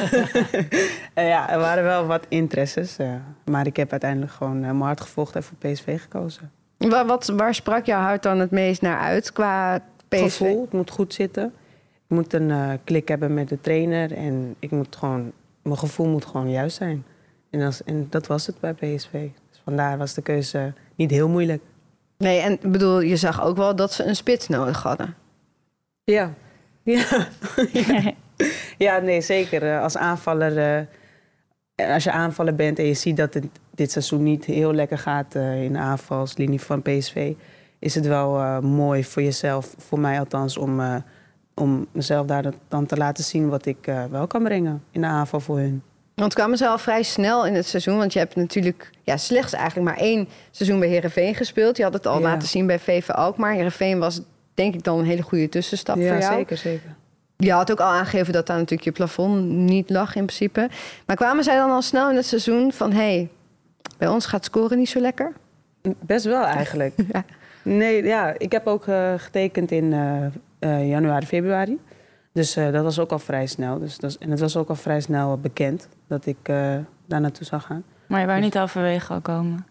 [1.13, 2.98] Eh, ja, er waren wel wat interesses.
[2.98, 3.13] eh,
[3.46, 6.52] maar ik heb uiteindelijk gewoon uh, mijn hart gevolgd en voor PSV gekozen.
[6.78, 10.22] Waar, wat, waar sprak jouw hart dan het meest naar uit qua PSV?
[10.38, 11.46] Gevoel, het moet goed zitten.
[12.08, 14.13] Ik moet een eh, klik hebben met de trainer.
[14.13, 17.06] En ik moet gewoon, mijn gevoel moet gewoon juist zijn.
[17.50, 19.12] En, als, en dat was het bij PSV.
[19.50, 21.62] Dus vandaar was de keuze niet heel moeilijk.
[22.17, 25.15] Nee, en ik bedoel, je zag ook wel dat ze een spits nodig hadden.
[26.04, 26.34] Ja.
[26.84, 27.28] Ja,
[27.72, 28.13] ja.
[28.78, 29.63] ja nee, zeker.
[29.74, 30.86] Eh, Als aanvaller,
[31.78, 34.98] eh, als je aanvaller bent en je ziet dat het dit seizoen niet heel lekker
[34.98, 37.34] gaat eh, in de aanvalslinie van PSV,
[37.80, 41.04] is het wel mooi voor jezelf, voor mij althans, om,
[41.56, 43.78] om mezelf daar dan te laten zien wat ik
[44.10, 45.82] wel kan brengen in de aanval voor hun.
[46.15, 47.98] Want kwamen ze al vrij snel in het seizoen.
[47.98, 51.78] Want je hebt natuurlijk ja, slechts eigenlijk maar één seizoen bij Herenveen gespeeld.
[51.78, 52.22] Je had het al Ja.
[52.22, 53.54] laten zien bij VV Alkmaar.
[53.54, 54.22] Herenveen was
[54.54, 56.36] denk ik dan een hele goede tussenstap ja, voor jou.
[56.36, 56.96] zeker, zeker.
[57.43, 60.69] Je had ook al aangegeven dat daar natuurlijk je plafond niet lag in principe.
[61.06, 62.91] Maar kwamen zij dan al snel in het seizoen van...
[62.91, 63.29] hé, hey,
[63.97, 65.32] bij ons gaat scoren niet zo lekker?
[65.99, 66.93] Best wel eigenlijk.
[67.13, 67.23] Ja.
[67.63, 70.25] Nee, ja, ik heb ook eh, getekend in eh,
[70.60, 71.79] eh, januari, februari.
[72.34, 73.79] Dus eh, dat was ook al vrij snel.
[73.79, 76.56] Dus dat is- en het was ook al vrij snel bekend dat ik eh,
[77.06, 77.84] daar naartoe zou gaan.
[78.08, 79.65] Maar je wou niet halverwege al komen.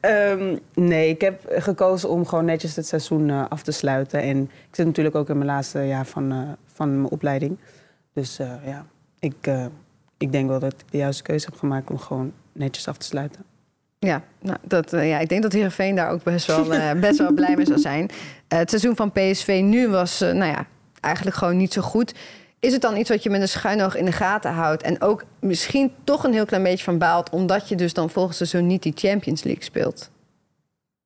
[0.00, 4.20] Ehm, nee, ik heb gekozen om gewoon netjes het seizoen eh, af te sluiten.
[4.20, 6.38] En ik zit natuurlijk ook in mijn laatste jaar van, eh,
[6.72, 7.58] van mijn opleiding.
[8.12, 8.86] Dus eh, ja,
[9.18, 9.50] ik,
[10.18, 13.06] ik denk wel dat ik de juiste keuze heb gemaakt om gewoon netjes af te
[13.06, 13.44] sluiten.
[13.98, 16.64] Ja, nou, dat, ja, ik denk dat Heerenveen daar ook best wel,
[17.00, 18.10] best wel blij mee zou zijn.
[18.48, 20.66] Het seizoen van PSV nu was nou ja,
[21.00, 22.14] eigenlijk gewoon niet zo goed.
[22.60, 24.82] Is het dan iets wat je met een schuin oog in de gaten houdt...
[24.82, 27.30] en ook misschien toch een heel klein beetje van baalt...
[27.30, 30.10] omdat je dus dan volgend seizoen niet die Champions League speelt?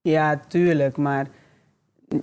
[0.00, 0.96] Ja, tuurlijk.
[0.96, 1.26] Maar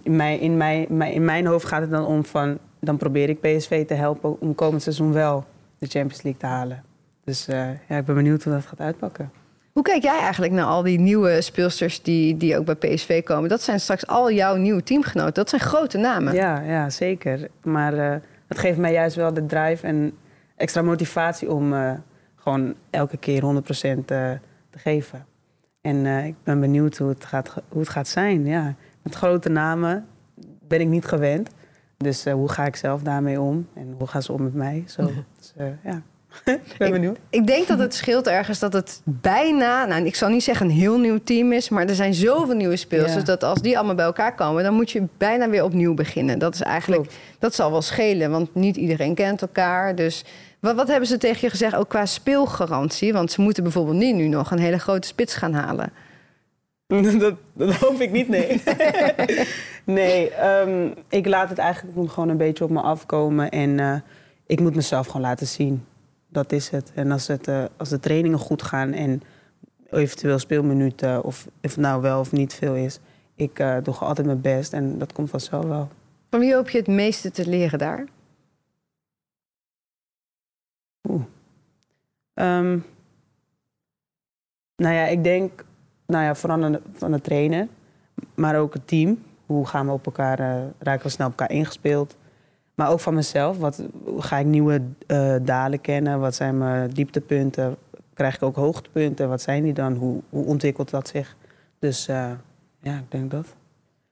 [0.04, 2.58] in mijn, in, mijn, mijn- in mijn hoofd gaat het dan om van...
[2.80, 5.46] dan probeer ik PSV te helpen om komend seizoen wel
[5.80, 6.84] de Champions League te halen.
[7.24, 9.32] Dus eh, ja, ik ben benieuwd hoe dat gaat uitpakken.
[9.74, 13.50] Hoe kijk jij eigenlijk naar al die nieuwe speelsters die, die ook bij PSV komen?
[13.50, 15.34] Dat zijn straks al jouw nieuwe teamgenoten.
[15.34, 16.34] Dat zijn grote namen.
[16.34, 17.48] Ja, ja zeker.
[17.64, 18.16] Maar eh
[18.48, 20.18] het geeft mij juist wel de drive en
[20.56, 21.92] extra motivatie om eh,
[22.36, 24.40] gewoon elke keer 100% eh, te
[24.72, 25.26] geven.
[25.82, 28.46] En eh, ik ben benieuwd hoe het gaat, hoe het gaat zijn.
[28.46, 28.76] Ja.
[29.02, 30.06] Met grote namen
[30.68, 31.50] ben ik niet gewend.
[31.98, 33.68] Dus hoe ga ik zelf daarmee om?
[33.74, 34.84] En hoe gaan ze om met mij?
[34.88, 36.02] Zo, dus, ja.
[36.46, 37.18] ik ben benieuwd.
[37.30, 40.72] Ik denk dat het scheelt ergens dat het bijna, nou ik zal niet zeggen een
[40.72, 43.24] heel nieuw team is, maar er zijn zoveel nieuwe speelsters Ja.
[43.36, 46.40] dat als die allemaal bij elkaar komen, dan moet je bijna weer opnieuw beginnen.
[46.40, 47.18] Dat is eigenlijk, Klopt.
[47.40, 49.96] dat zal wel schelen, want niet iedereen kent elkaar.
[49.96, 50.24] Dus
[50.60, 53.14] wat, wat hebben ze tegen je gezegd, ook qua speelgarantie?
[53.14, 55.92] Want ze moeten bijvoorbeeld niet nu nog een hele grote spits gaan halen.
[57.20, 58.62] dat, dat hoop ik niet, nee.
[59.84, 63.50] nee, ehm, ik laat het eigenlijk gewoon een beetje op me afkomen.
[63.50, 63.96] En eh,
[64.46, 65.86] ik moet mezelf gewoon laten zien.
[66.28, 66.92] Dat is het.
[66.96, 69.22] En als, het, eh, als de trainingen goed gaan en
[69.90, 71.24] eventueel speelminuten...
[71.24, 73.00] of of het nou wel of niet veel is...
[73.36, 75.90] ik eh, doe altijd mijn best en dat komt vanzelf wel.
[76.30, 78.06] Van wie hoop je het meeste te leren daar?
[81.10, 81.24] Oeh.
[82.34, 82.80] Ehm,
[84.76, 85.66] nou ja, ik denk
[86.06, 87.68] nou ja, vooral aan de, van de trainer,
[88.36, 89.24] maar ook het team.
[89.46, 92.16] Hoe gaan we op elkaar, eh, raken we snel op elkaar ingespeeld?
[92.78, 93.58] Maar ook van mezelf.
[93.58, 93.84] Wat,
[94.18, 96.20] ga ik nieuwe eh, dalen kennen?
[96.20, 97.76] Wat zijn mijn dieptepunten?
[98.14, 99.30] Krijg ik ook hoogtepunten?
[99.30, 99.94] Wat zijn die dan?
[99.94, 101.36] Hoe, hoe ontwikkelt dat zich?
[101.80, 102.32] Dus eh,
[102.82, 103.56] ja, ik denk dat.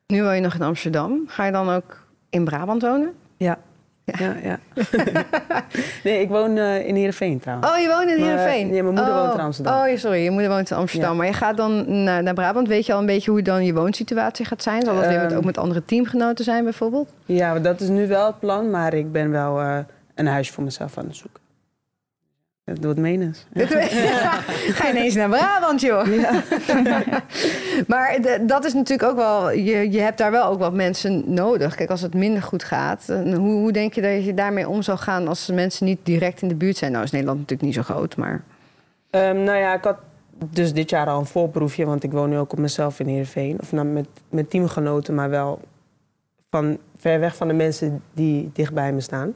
[0.07, 1.23] Nu woon je nog in Amsterdam.
[1.27, 3.13] Ga je dan ook in Brabant wonen?
[3.37, 3.59] Ja.
[4.05, 4.59] Ja, ja.
[6.03, 7.69] nee, ik woon eh, in Heerenveen trouwens.
[7.71, 8.67] Oh, je woont in Maar, Heerenveen?
[8.67, 9.21] ja, mijn moeder oh.
[9.21, 9.73] woont in Amsterdam.
[9.87, 11.11] Oh, sorry, je moeder woont in Amsterdam.
[11.11, 11.17] Ja.
[11.17, 12.67] Maar je gaat dan naar, naar Brabant.
[12.67, 14.81] Weet je al een beetje hoe dan je woonsituatie gaat zijn?
[14.81, 15.37] Zal dat weer met, Ehm.
[15.37, 17.09] ook met andere teamgenoten zijn bijvoorbeeld?
[17.25, 19.77] Ja, dat is nu wel het plan, maar ik ben wel eh,
[20.15, 21.43] een huisje voor mezelf aan het zoeken.
[22.63, 23.45] Dat doet menens.
[24.77, 26.05] Ga ineens naar Brabant, joh.
[27.87, 29.51] maar de- dat is natuurlijk ook wel...
[29.51, 31.75] Je, je hebt daar wel ook wat mensen nodig.
[31.75, 33.05] Kijk, als het minder goed gaat...
[33.07, 35.27] Hoe, hoe denk je dat je daarmee om zou gaan...
[35.27, 36.91] als de mensen niet direct in de buurt zijn?
[36.91, 38.43] Nou is Nederland natuurlijk niet zo groot, maar...
[39.09, 39.97] Ehm, nou ja, ik had
[40.49, 43.57] dus dit jaar al een voorproefje, want ik woon nu ook op mezelf in Heerenveen.
[43.61, 45.59] Of nou, met, met teamgenoten, maar wel
[46.49, 49.33] van, ver weg van de mensen die dicht bij me staan.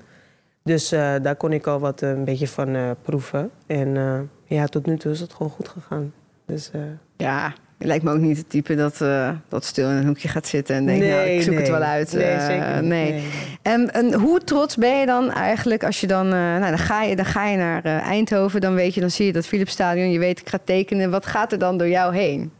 [0.63, 3.51] Dus eh, daar kon ik al wat eh, een beetje van eh, proeven.
[3.67, 6.13] En ja, tot nu toe is het gewoon goed gegaan.
[6.45, 6.71] Dus
[7.17, 10.27] Ja, Je lijkt me ook niet het type dat, eh, dat stil in een hoekje
[10.27, 12.13] gaat zitten en denkt, nou, ik zoek het wel uit.
[12.13, 13.11] Nee, Eh, zeker nee.
[13.11, 13.27] nee.
[13.61, 17.03] En, en hoe trots ben je dan eigenlijk als je dan, eh, nou, dan ga
[17.03, 20.19] je, dan ga je naar Eindhoven, dan weet je, dan zie je dat Philipsstadion, je
[20.19, 21.11] weet ik ga tekenen.
[21.11, 22.51] Wat gaat er dan door jou heen?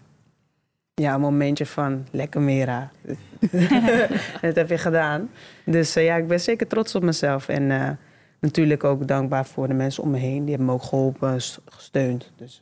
[0.93, 2.91] Ja, een momentje van lekker Mera.
[4.41, 5.29] dat heb je gedaan.
[5.65, 7.47] Dus ja, ik ben zeker trots op mezelf.
[7.47, 7.97] En
[8.39, 10.39] natuurlijk ook dankbaar voor de mensen om me heen.
[10.39, 12.32] Die hebben me ook geholpen, gesteund.
[12.36, 12.62] Dus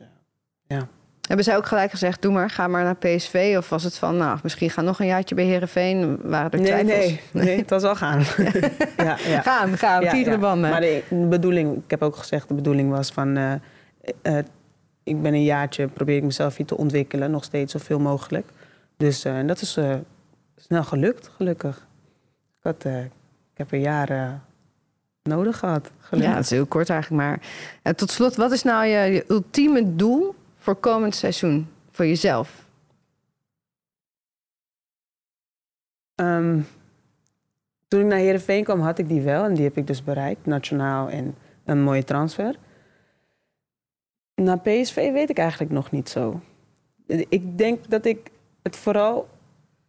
[0.66, 0.78] eh,
[1.28, 3.54] Hebben zij ook gelijk gezegd, doe maar, ga maar naar PSV?
[3.58, 6.18] Of was het van, nou, misschien ga nog een jaartje bij Herenveen?
[6.22, 7.20] Waren er nee, twijfels?
[7.32, 8.18] nee, nee, het was al gaan.
[8.96, 9.40] ja, ja.
[9.40, 10.38] Gaan, gaan, Ja, ja.
[10.38, 10.70] banden.
[10.70, 13.36] Maar de, de bedoeling, ik heb ook gezegd, de bedoeling was van...
[13.36, 13.52] eh,
[14.22, 14.44] eh,
[15.02, 17.30] ik ben een jaartje, probeer ik mezelf hier te ontwikkelen.
[17.30, 18.46] Nog steeds zoveel mogelijk.
[18.96, 19.78] Dus eh, dat is
[20.56, 21.86] snel gelukt, gelukkig.
[22.58, 24.40] Ik, had, ik heb een jaar
[25.22, 26.30] nodig gehad, gelukkig.
[26.30, 27.40] Ja, dat is heel kort eigenlijk maar.
[27.82, 30.34] En tot slot, wat is nou je, je ultieme doel
[30.68, 31.68] voor komend seizoen?
[31.90, 32.68] Voor jezelf?
[36.14, 36.60] Ehm,
[37.88, 39.44] toen ik naar Heerenveen kwam, had ik die wel.
[39.44, 42.58] En die heb ik dus bereikt, nationaal en een mooie transfer.
[44.34, 46.40] Naar PSV weet ik eigenlijk nog niet zo.
[47.06, 48.30] Ik denk dat ik
[48.62, 49.28] het vooral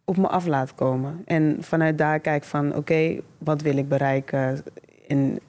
[0.04, 1.22] op me af laat komen.
[1.24, 4.64] En vanuit daar kijk van, oké, wat wil ik bereiken?
[5.08, 5.40] En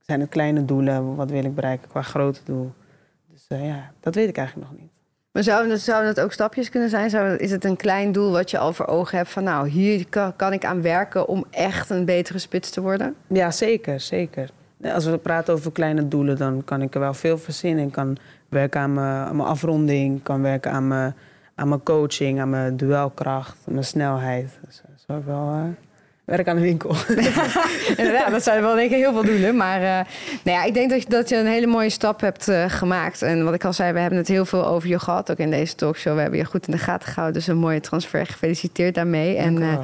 [0.00, 1.16] zijn het kleine doelen?
[1.16, 2.72] Wat wil ik bereiken qua grote doel?
[3.34, 4.90] Dus eh, ja, dat weet ik eigenlijk nog niet.
[5.32, 7.10] Maar zouden het, het ook stapjes kunnen zijn?
[7.10, 10.08] Zou, is het een klein doel wat je al voor ogen hebt van nou, hier
[10.08, 13.14] kan, kan ik aan werken om echt een betere spits te worden?
[13.26, 14.50] Ja, zeker, zeker.
[14.82, 17.86] Als we praten over kleine doelen, dan kan ik er wel veel verzinnen.
[17.86, 18.16] Ik kan
[18.48, 21.14] werken aan mijn, aan mijn afronding, kan werken aan mijn,
[21.54, 24.58] aan mijn coaching, aan mijn duelkracht, mijn snelheid.
[24.64, 25.64] Dus dat is ook wel eh,
[26.24, 26.96] werk aan de winkel.
[27.96, 29.56] Inderdaad, dat zijn wel denk ik heel veel doelen.
[29.56, 30.06] Maar eh,
[30.42, 33.22] nou ja, ik denk dat je, dat je een hele mooie stap hebt eh, gemaakt.
[33.22, 35.50] En wat ik al zei, we hebben het heel veel over je gehad, ook in
[35.50, 36.14] deze talkshow.
[36.14, 38.26] We hebben je goed in de gaten gehouden, dus een mooie transfer.
[38.26, 39.36] Gefeliciteerd daarmee.
[39.36, 39.78] En eh,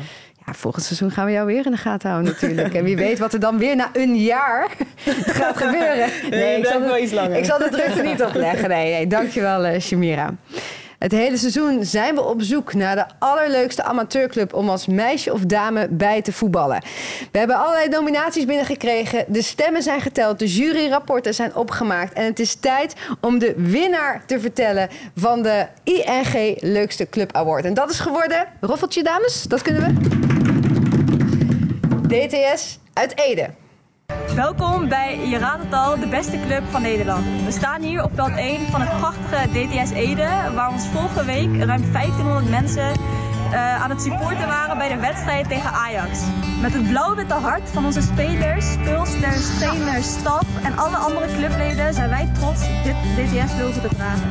[0.46, 2.74] ja, volgend seizoen gaan we jou weer in de gaten houden natuurlijk.
[2.74, 4.68] en wie weet wat er dan weer na een jaar
[5.40, 6.08] gaat gebeuren.
[6.30, 7.36] Nee, ik zal, blijft wel de, iets langer.
[7.36, 8.68] ik zal de drukte niet opleggen.
[8.68, 10.34] Nee, nee dankjewel Shamira.
[11.00, 15.40] Het hele seizoen zijn we op zoek naar de allerleukste amateurclub om als meisje of
[15.40, 16.82] dame bij te voetballen.
[17.32, 19.24] We hebben allerlei nominaties binnengekregen.
[19.28, 22.12] De stemmen zijn geteld, de juryrapporten zijn opgemaakt.
[22.12, 27.64] En het is tijd om de winnaar te vertellen van de ING Leukste Club Award.
[27.64, 30.18] En dat is geworden, roffeltje dames, dat kunnen we.
[32.08, 33.59] DTS uit Ede.
[34.34, 37.24] Welkom bij Je raadt het al, de beste club van Nederland.
[37.44, 41.64] We staan hier op veld 1 van het prachtige DTS Ede, waar ons vorige week
[41.64, 42.92] ruim 1500 mensen
[43.52, 46.18] uh, aan het supporten waren bij de wedstrijd tegen Ajax.
[46.60, 52.08] Met het blauw-witte hart van onze spelers, speelsters, trainers, staf en alle andere clubleden zijn
[52.08, 54.30] wij trots dit DTS-logo te dragen.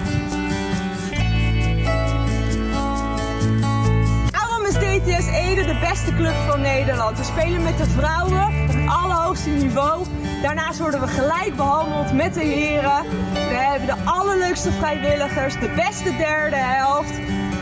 [4.32, 7.18] Daarom is DTS Ede de beste club van Nederland.
[7.18, 10.06] We spelen met de vrouwen allerhoogste niveau.
[10.42, 13.04] Daarnaast worden we gelijk behandeld met de heren.
[13.34, 17.14] We hebben de allerleukste vrijwilligers, de beste derde helft.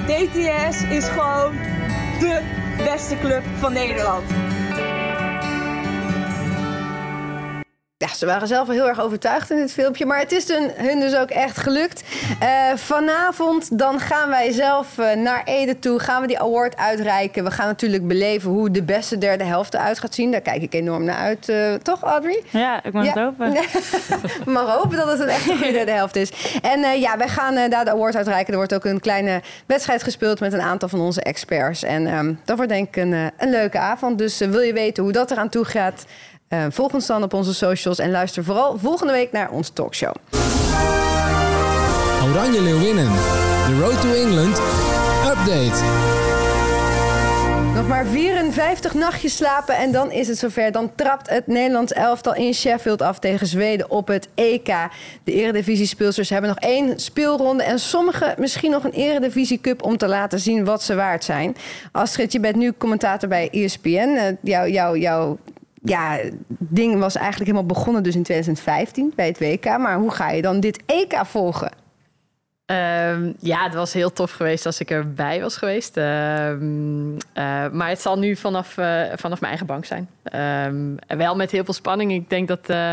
[0.06, 1.54] DTS is gewoon
[2.20, 2.42] de
[2.78, 4.47] beste club van Nederland.
[8.00, 10.06] Ja, ze waren zelf wel heel erg overtuigd in dit filmpje.
[10.06, 12.04] Maar het is hun, hun dus ook echt gelukt.
[12.44, 16.00] Uh, vanavond dan gaan wij zelf uh, naar Ede toe.
[16.00, 17.44] Gaan we die award uitreiken.
[17.44, 20.32] We gaan natuurlijk beleven hoe de beste derde helft eruit gaat zien.
[20.32, 21.50] Daar kijk ik enorm naar uit.
[21.50, 22.44] Uh, toch, Audrey?
[22.50, 23.10] Ja, ik mag ja.
[23.10, 23.54] het hopen.
[24.54, 26.32] Mogen hopen dat het een echte goede derde helft is.
[26.62, 28.52] En ja, wij gaan daar de award uitreiken.
[28.52, 31.84] Er wordt ook een kleine wedstrijd gespeeld met een aantal van onze experts.
[31.84, 34.18] En um, dat wordt denk ik een, een leuke avond.
[34.18, 36.06] Dus wil je weten hoe dat eraan toe gaat...
[36.50, 40.16] Uh, volg ons dan op onze socials en luister vooral volgende week naar onze talkshow.
[42.24, 43.12] Oranje Leeuwinnen,
[43.66, 44.60] The Road to England,
[45.26, 46.16] update.
[47.74, 50.72] Nog maar 54 nachtjes slapen en dan is het zover.
[50.72, 54.68] Dan trapt het Nederlands elftal in Sheffield af tegen Zweden op het EK.
[55.24, 57.64] De Eredivisie-speelsters hebben nog één speelronde...
[57.64, 61.56] en sommigen misschien nog een Eredivisie Cup om te laten zien wat ze waard zijn.
[61.92, 63.90] Astrid, je bent nu commentator bij ESPN.
[63.90, 65.38] Uh, jouw jou, jou
[65.90, 69.66] ja, ding was eigenlijk helemaal begonnen dus in 2015 bij het WK.
[69.66, 71.72] Maar hoe ga je dan dit EK volgen?
[72.72, 75.98] Um, ja, het was heel tof geweest als ik erbij was geweest.
[75.98, 77.18] Um, uh,
[77.72, 80.10] maar het zal nu vanaf, uh, vanaf mijn eigen bank zijn.
[80.68, 82.12] Um, wel met heel veel spanning.
[82.12, 82.92] Ik denk dat, uh,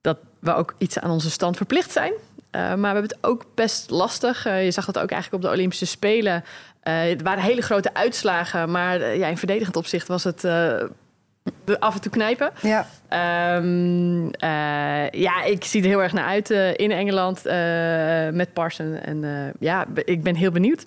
[0.00, 2.12] dat we ook iets aan onze stand verplicht zijn.
[2.50, 4.44] maar we hebben het ook best lastig.
[4.44, 6.44] je zag dat ook eigenlijk op de Olympische Spelen.
[6.80, 8.70] het waren hele grote uitslagen.
[8.70, 10.44] Maar ja, in verdedigend opzicht was het
[11.78, 12.50] af en toe knijpen.
[12.62, 12.86] Ja.
[13.56, 14.30] Um, uh,
[15.10, 17.52] ja, ik zie er heel erg naar uit uh, in Engeland uh,
[18.28, 18.94] met Parson.
[18.94, 20.86] En ja, ik ben heel benieuwd.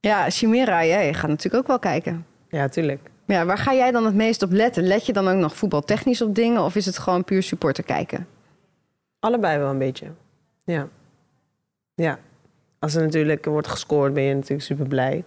[0.00, 2.26] Ja, Chimera, jij gaat natuurlijk ook wel kijken.
[2.48, 3.10] Ja, tuurlijk.
[3.26, 4.86] Ja, waar ga jij dan het meest op letten?
[4.86, 8.26] Let je dan ook nog voetbaltechnisch op dingen of is het gewoon puur supporter kijken?
[9.20, 10.06] Allebei wel een beetje.
[10.64, 10.88] Ja.
[11.94, 12.18] Ja.
[12.78, 15.24] Als er natuurlijk wordt gescoord, ben je natuurlijk super blij.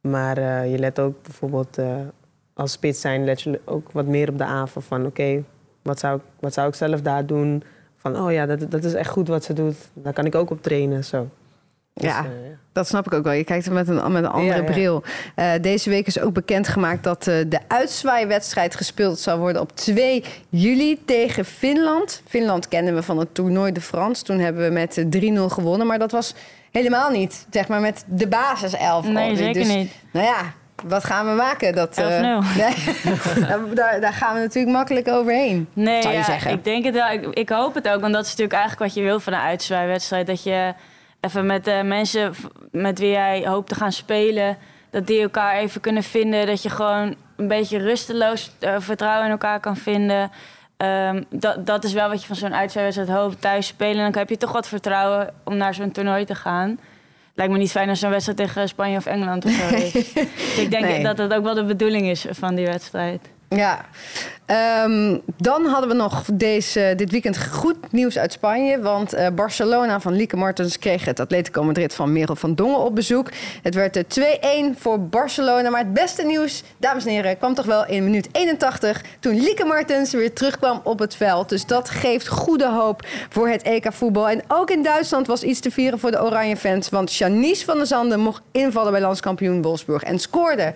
[0.00, 2.00] Maar eh, je let ook bijvoorbeeld eh,
[2.58, 5.42] als spits zijn, let je ook wat meer op de aanval van oké,
[5.82, 7.62] wat, zou, ik- wat zou ik zelf daar doen?
[7.96, 9.76] Van oh ja, dat, dat is echt goed wat ze doet.
[9.92, 11.04] Daar kan ik ook op trainen.
[11.04, 11.28] Zo.
[11.94, 12.18] Dus, Ja.
[12.24, 12.30] eh,
[12.72, 13.32] Dat snap ik ook wel.
[13.32, 14.70] Je kijkt er met een, met een andere Ja, ja.
[14.72, 15.02] bril.
[15.34, 20.24] Eh, deze week is ook bekendgemaakt dat eh, de uitzwaaiwedstrijd gespeeld zal worden op 2
[20.48, 22.22] juli tegen Finland.
[22.26, 24.22] Finland kennen we van het toernooi de Frans.
[24.22, 25.04] Toen hebben we met eh,
[25.38, 25.86] 3-0 gewonnen.
[25.86, 26.34] Maar dat was
[26.70, 29.04] helemaal niet, zeg maar, met de basiself.
[29.08, 29.36] Nee, alweer.
[29.36, 29.92] zeker Dus, niet.
[30.12, 30.52] Nou ja,
[30.84, 31.74] wat gaan we maken?
[31.74, 32.44] Dat, eh, 11-0.
[32.56, 35.68] nee, daar- daar, gaan we natuurlijk makkelijk overheen.
[35.72, 36.50] Nee, zou je ja, zeggen.
[36.50, 37.10] ik denk het wel.
[37.10, 39.38] Ik, ik hoop het ook, want dat is natuurlijk eigenlijk wat je wil van een
[39.40, 40.26] uitzwaaiwedstrijd.
[40.26, 40.74] Dat je
[41.20, 44.56] even met de mensen v- met wie jij hoopt te gaan spelen,
[44.90, 46.46] dat die elkaar even kunnen vinden.
[46.46, 50.30] Dat je gewoon een beetje rusteloos eh, vertrouwen in elkaar kan vinden.
[50.76, 53.40] Ehm, dat, dat is wel wat je van zo'n uitzwaaiwedstrijd hoopt.
[53.40, 56.78] Thuis spelen, dan heb je toch wat vertrouwen om naar zo'n toernooi te gaan.
[57.38, 59.92] Lijkt me niet fijn als zo'n wedstrijd tegen Spanje of Engeland of zo is.
[60.12, 61.02] dus ik denk Nee.
[61.02, 63.20] dat dat ook wel de bedoeling is van die wedstrijd.
[63.48, 63.84] Ja,
[64.48, 68.80] Ehm, dan hadden we nog deze, dit weekend goed nieuws uit Spanje.
[68.80, 72.94] Want eh, Barcelona van Lieke Martens kreeg het Atletico Madrid van Merel van Dongen op
[72.94, 73.30] bezoek.
[73.62, 75.70] Het werd eh, 2-1 voor Barcelona.
[75.70, 79.02] Maar het beste nieuws, dames en heren, kwam toch wel in minuut 81...
[79.20, 81.48] toen Lieke Martens weer terugkwam op het veld.
[81.48, 84.28] Dus dat geeft goede hoop voor het EK voetbal.
[84.28, 86.88] En ook in Duitsland was iets te vieren voor de Oranje fans.
[86.88, 90.74] Want Janice van der Zanden mocht invallen bij landskampioen Wolfsburg en scoorde.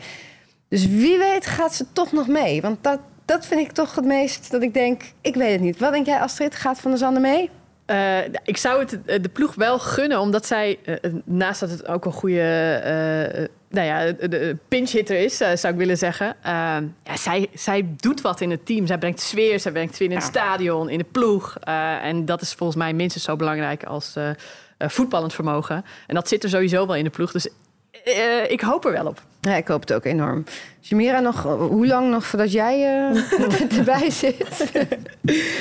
[0.72, 2.61] Dus wie weet gaat ze toch nog mee.
[2.61, 5.02] Want dat, dat vind ik toch het meest dat ik denk...
[5.20, 5.78] Ik weet het niet.
[5.78, 6.54] Wat denk jij, Astrid?
[6.54, 7.50] Gaat Van der Zanden mee?
[7.85, 11.87] Eh, ik zou het eh, de ploeg wel gunnen, omdat zij, eh, naast dat het
[11.88, 12.40] ook een goede
[12.85, 16.37] eh, nou ja, de- de pinch-hitter is, zou ik willen zeggen.
[16.44, 16.82] Ja,
[17.14, 18.87] zij, zij doet wat in het team.
[18.87, 21.56] Zij brengt sfeer, zij brengt sfeer in het stadion, in de ploeg.
[22.02, 24.14] En dat is volgens mij minstens zo belangrijk als
[24.78, 25.85] voetballend vermogen.
[26.06, 27.32] En dat zit er sowieso wel in de ploeg.
[27.32, 27.48] Dus
[28.05, 29.22] eh, ik hoop er wel op.
[29.40, 30.44] Ja, ik hoop het ook enorm.
[30.81, 32.74] Jamira, nog, hoe lang nog voordat jij
[33.11, 34.70] eh, erbij zit?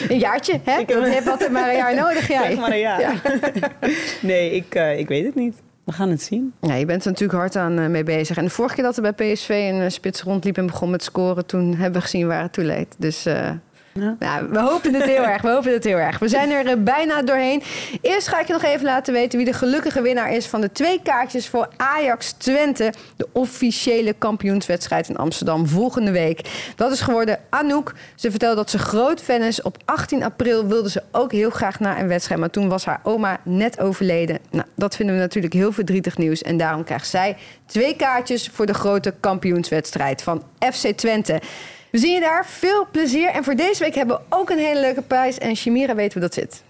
[0.10, 0.80] een jaartje, hè?
[0.80, 2.50] Ik- hebt altijd maar een jaar nodig, jij.
[2.52, 3.22] Zeg maar een jaar.
[4.22, 5.56] nee, ik, eh, ik weet het niet.
[5.84, 6.54] We gaan het zien.
[6.62, 8.38] Ja, je bent er natuurlijk hard aan mee bezig.
[8.38, 11.46] En de vorige keer dat er bij PSV een spits rondliep en begon met scoren...
[11.46, 12.96] toen hebben we gezien waar het toe leed.
[12.98, 13.50] Dus eh,
[13.94, 15.42] Nou, we hopen het heel erg.
[15.42, 16.20] We hopen het heel erg.
[16.20, 17.64] We zijn er eh, bijna doorheen.
[18.02, 20.48] Eerst ga ik je nog even laten weten wie de gelukkige winnaar is...
[20.48, 22.94] van de twee kaartjes voor Ajax Twente.
[23.16, 26.42] De officiële kampioenswedstrijd in Amsterdam volgende week.
[26.76, 27.94] Dat is geworden Anouk.
[28.16, 29.62] Ze vertelde dat ze groot fan is.
[29.62, 32.40] Op 18 april wilde ze ook heel graag naar een wedstrijd...
[32.40, 34.40] maar toen was haar oma net overleden.
[34.50, 36.42] Nou, dat vinden we natuurlijk heel verdrietig nieuws.
[36.42, 41.42] En daarom krijgt zij twee kaartjes voor de grote kampioenswedstrijd van FC Twente.
[41.92, 42.46] We zien je daar.
[42.46, 43.30] Veel plezier.
[43.30, 45.38] En voor deze week hebben we ook een hele leuke prijs.
[45.38, 46.64] En Shimira weet hoe dat zit.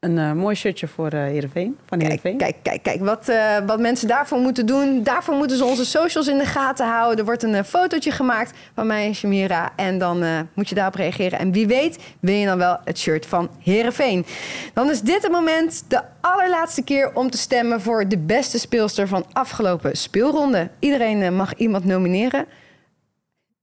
[0.00, 1.76] Een eh, mooi shirtje voor eh Heerenveen.
[1.86, 2.36] Van Kijk, Heerenveen.
[2.36, 3.00] kijk, kijk, kijk.
[3.00, 5.02] Wat, eh, wat mensen daarvoor moeten doen.
[5.02, 7.18] Daarvoor moeten ze onze socials in de gaten houden.
[7.18, 9.72] Er wordt een fotootje gemaakt van mij en Shamira.
[9.76, 11.38] En dan moet je daarop reageren.
[11.38, 14.26] En wie weet win je dan wel het shirt van Herenveen.
[14.74, 19.08] Dan is dit het moment, de allerlaatste keer om te stemmen voor de beste speelster
[19.08, 20.68] van afgelopen speelronde.
[20.78, 22.46] Iedereen mag iemand nomineren.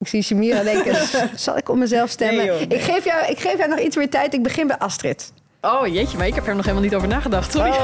[0.05, 0.95] Ik zie Shamira denken,
[1.35, 2.37] zal ik op mezelf stemmen?
[2.37, 2.67] Nee, joh, nee.
[2.67, 4.33] Ik, geef jou, ik geef jou nog iets meer tijd.
[4.33, 5.31] Ik begin bij Astrid.
[5.61, 7.51] Oh jeetje, maar ik heb er nog helemaal niet over nagedacht.
[7.51, 7.71] Sorry.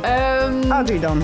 [0.00, 1.22] Ehm, Oh, doe je dan.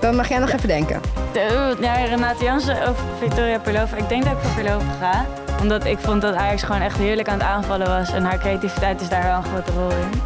[0.00, 1.00] Dan mag jij nog even denken.
[1.32, 3.96] De- Ja, Renate Jansen of Victoria Pilova.
[3.96, 5.26] Ik denk dat ik voor Pilova ga.
[5.60, 8.12] Omdat ik vond dat Ajax gewoon echt heerlijk aan het aanvallen was.
[8.12, 10.20] En haar creativiteit is daar wel een grote rol in.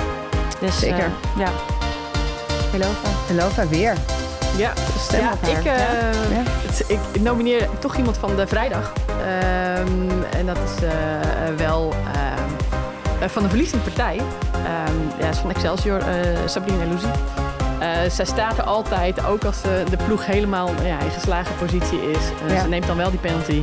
[0.60, 0.98] Dus, Zeker.
[0.98, 1.48] eh, ja.
[2.70, 3.08] Pilova.
[3.26, 3.92] Geloof weer.
[4.58, 5.50] Ja, Stem ja, op haar.
[5.50, 5.72] ik, eh,
[6.30, 6.42] Ja.
[6.66, 8.92] het- ik nomineer toch iemand van de vrijdag.
[9.06, 10.90] Ehm, en dat is eh,
[11.56, 14.16] wel ehm, eh, van de verliezende partij.
[14.52, 16.06] Ehm ja, is van Excelsior, eh
[16.46, 17.06] Sabrina Elouzi.
[17.80, 22.10] Eh zij staat er altijd, ook als de, de ploeg helemaal ja, in geslagen positie
[22.10, 22.52] is.
[22.52, 22.60] Ja.
[22.60, 23.62] Ze neemt dan wel die penalty.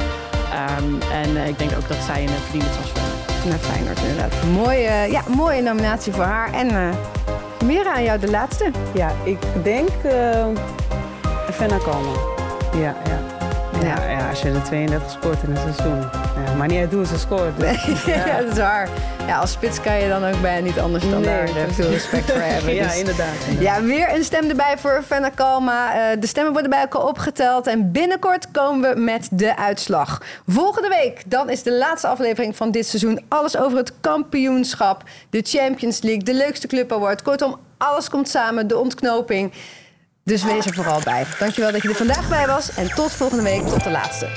[0.52, 3.44] Ehm, en eh, ik denk ook dat zij een verdiende transfer is.
[3.50, 4.34] Nou, Feyenoord inderdaad.
[4.54, 6.54] Mooie, ja, mooie nominatie voor haar.
[6.54, 6.88] En eh
[7.66, 8.72] Mira, aan jou de laatste.
[8.94, 10.46] Ja, ik denk uh,
[11.56, 12.16] Fenna Kalman.
[12.74, 13.20] Ja, ja.
[13.82, 14.10] Ja, Ja.
[14.10, 14.30] ja.
[14.30, 16.00] als je er 32 scoort in een seizoen.
[16.46, 17.60] Ja, maar niet uit hoe ze scoort.
[17.60, 18.42] dus- ja.
[18.42, 18.90] dat is waar.
[19.28, 22.32] Ja, als spits kan je dan ook bijna niet anders dan Nee, daar veel respect
[22.32, 22.74] voor hebben.
[22.76, 23.34] ja, Dus- inderdaad.
[23.60, 25.94] Ja, weer een stem erbij voor Fenna Kalma.
[26.12, 27.68] Eh, de stemmen worden bij elkaar opgeteld.
[27.68, 30.22] En binnenkort komen we met de uitslag.
[30.48, 33.20] Volgende week, dan is de laatste aflevering van dit seizoen.
[33.28, 37.22] Alles over het kampioenschap, de Champions League, de leukste club award.
[37.22, 39.52] Kortom, alles komt samen, de ontknoping.
[40.26, 41.26] Dus wees er vooral bij.
[41.40, 42.74] Dankjewel dat je er vandaag bij was.
[42.74, 44.28] En tot volgende week, tot de laatste.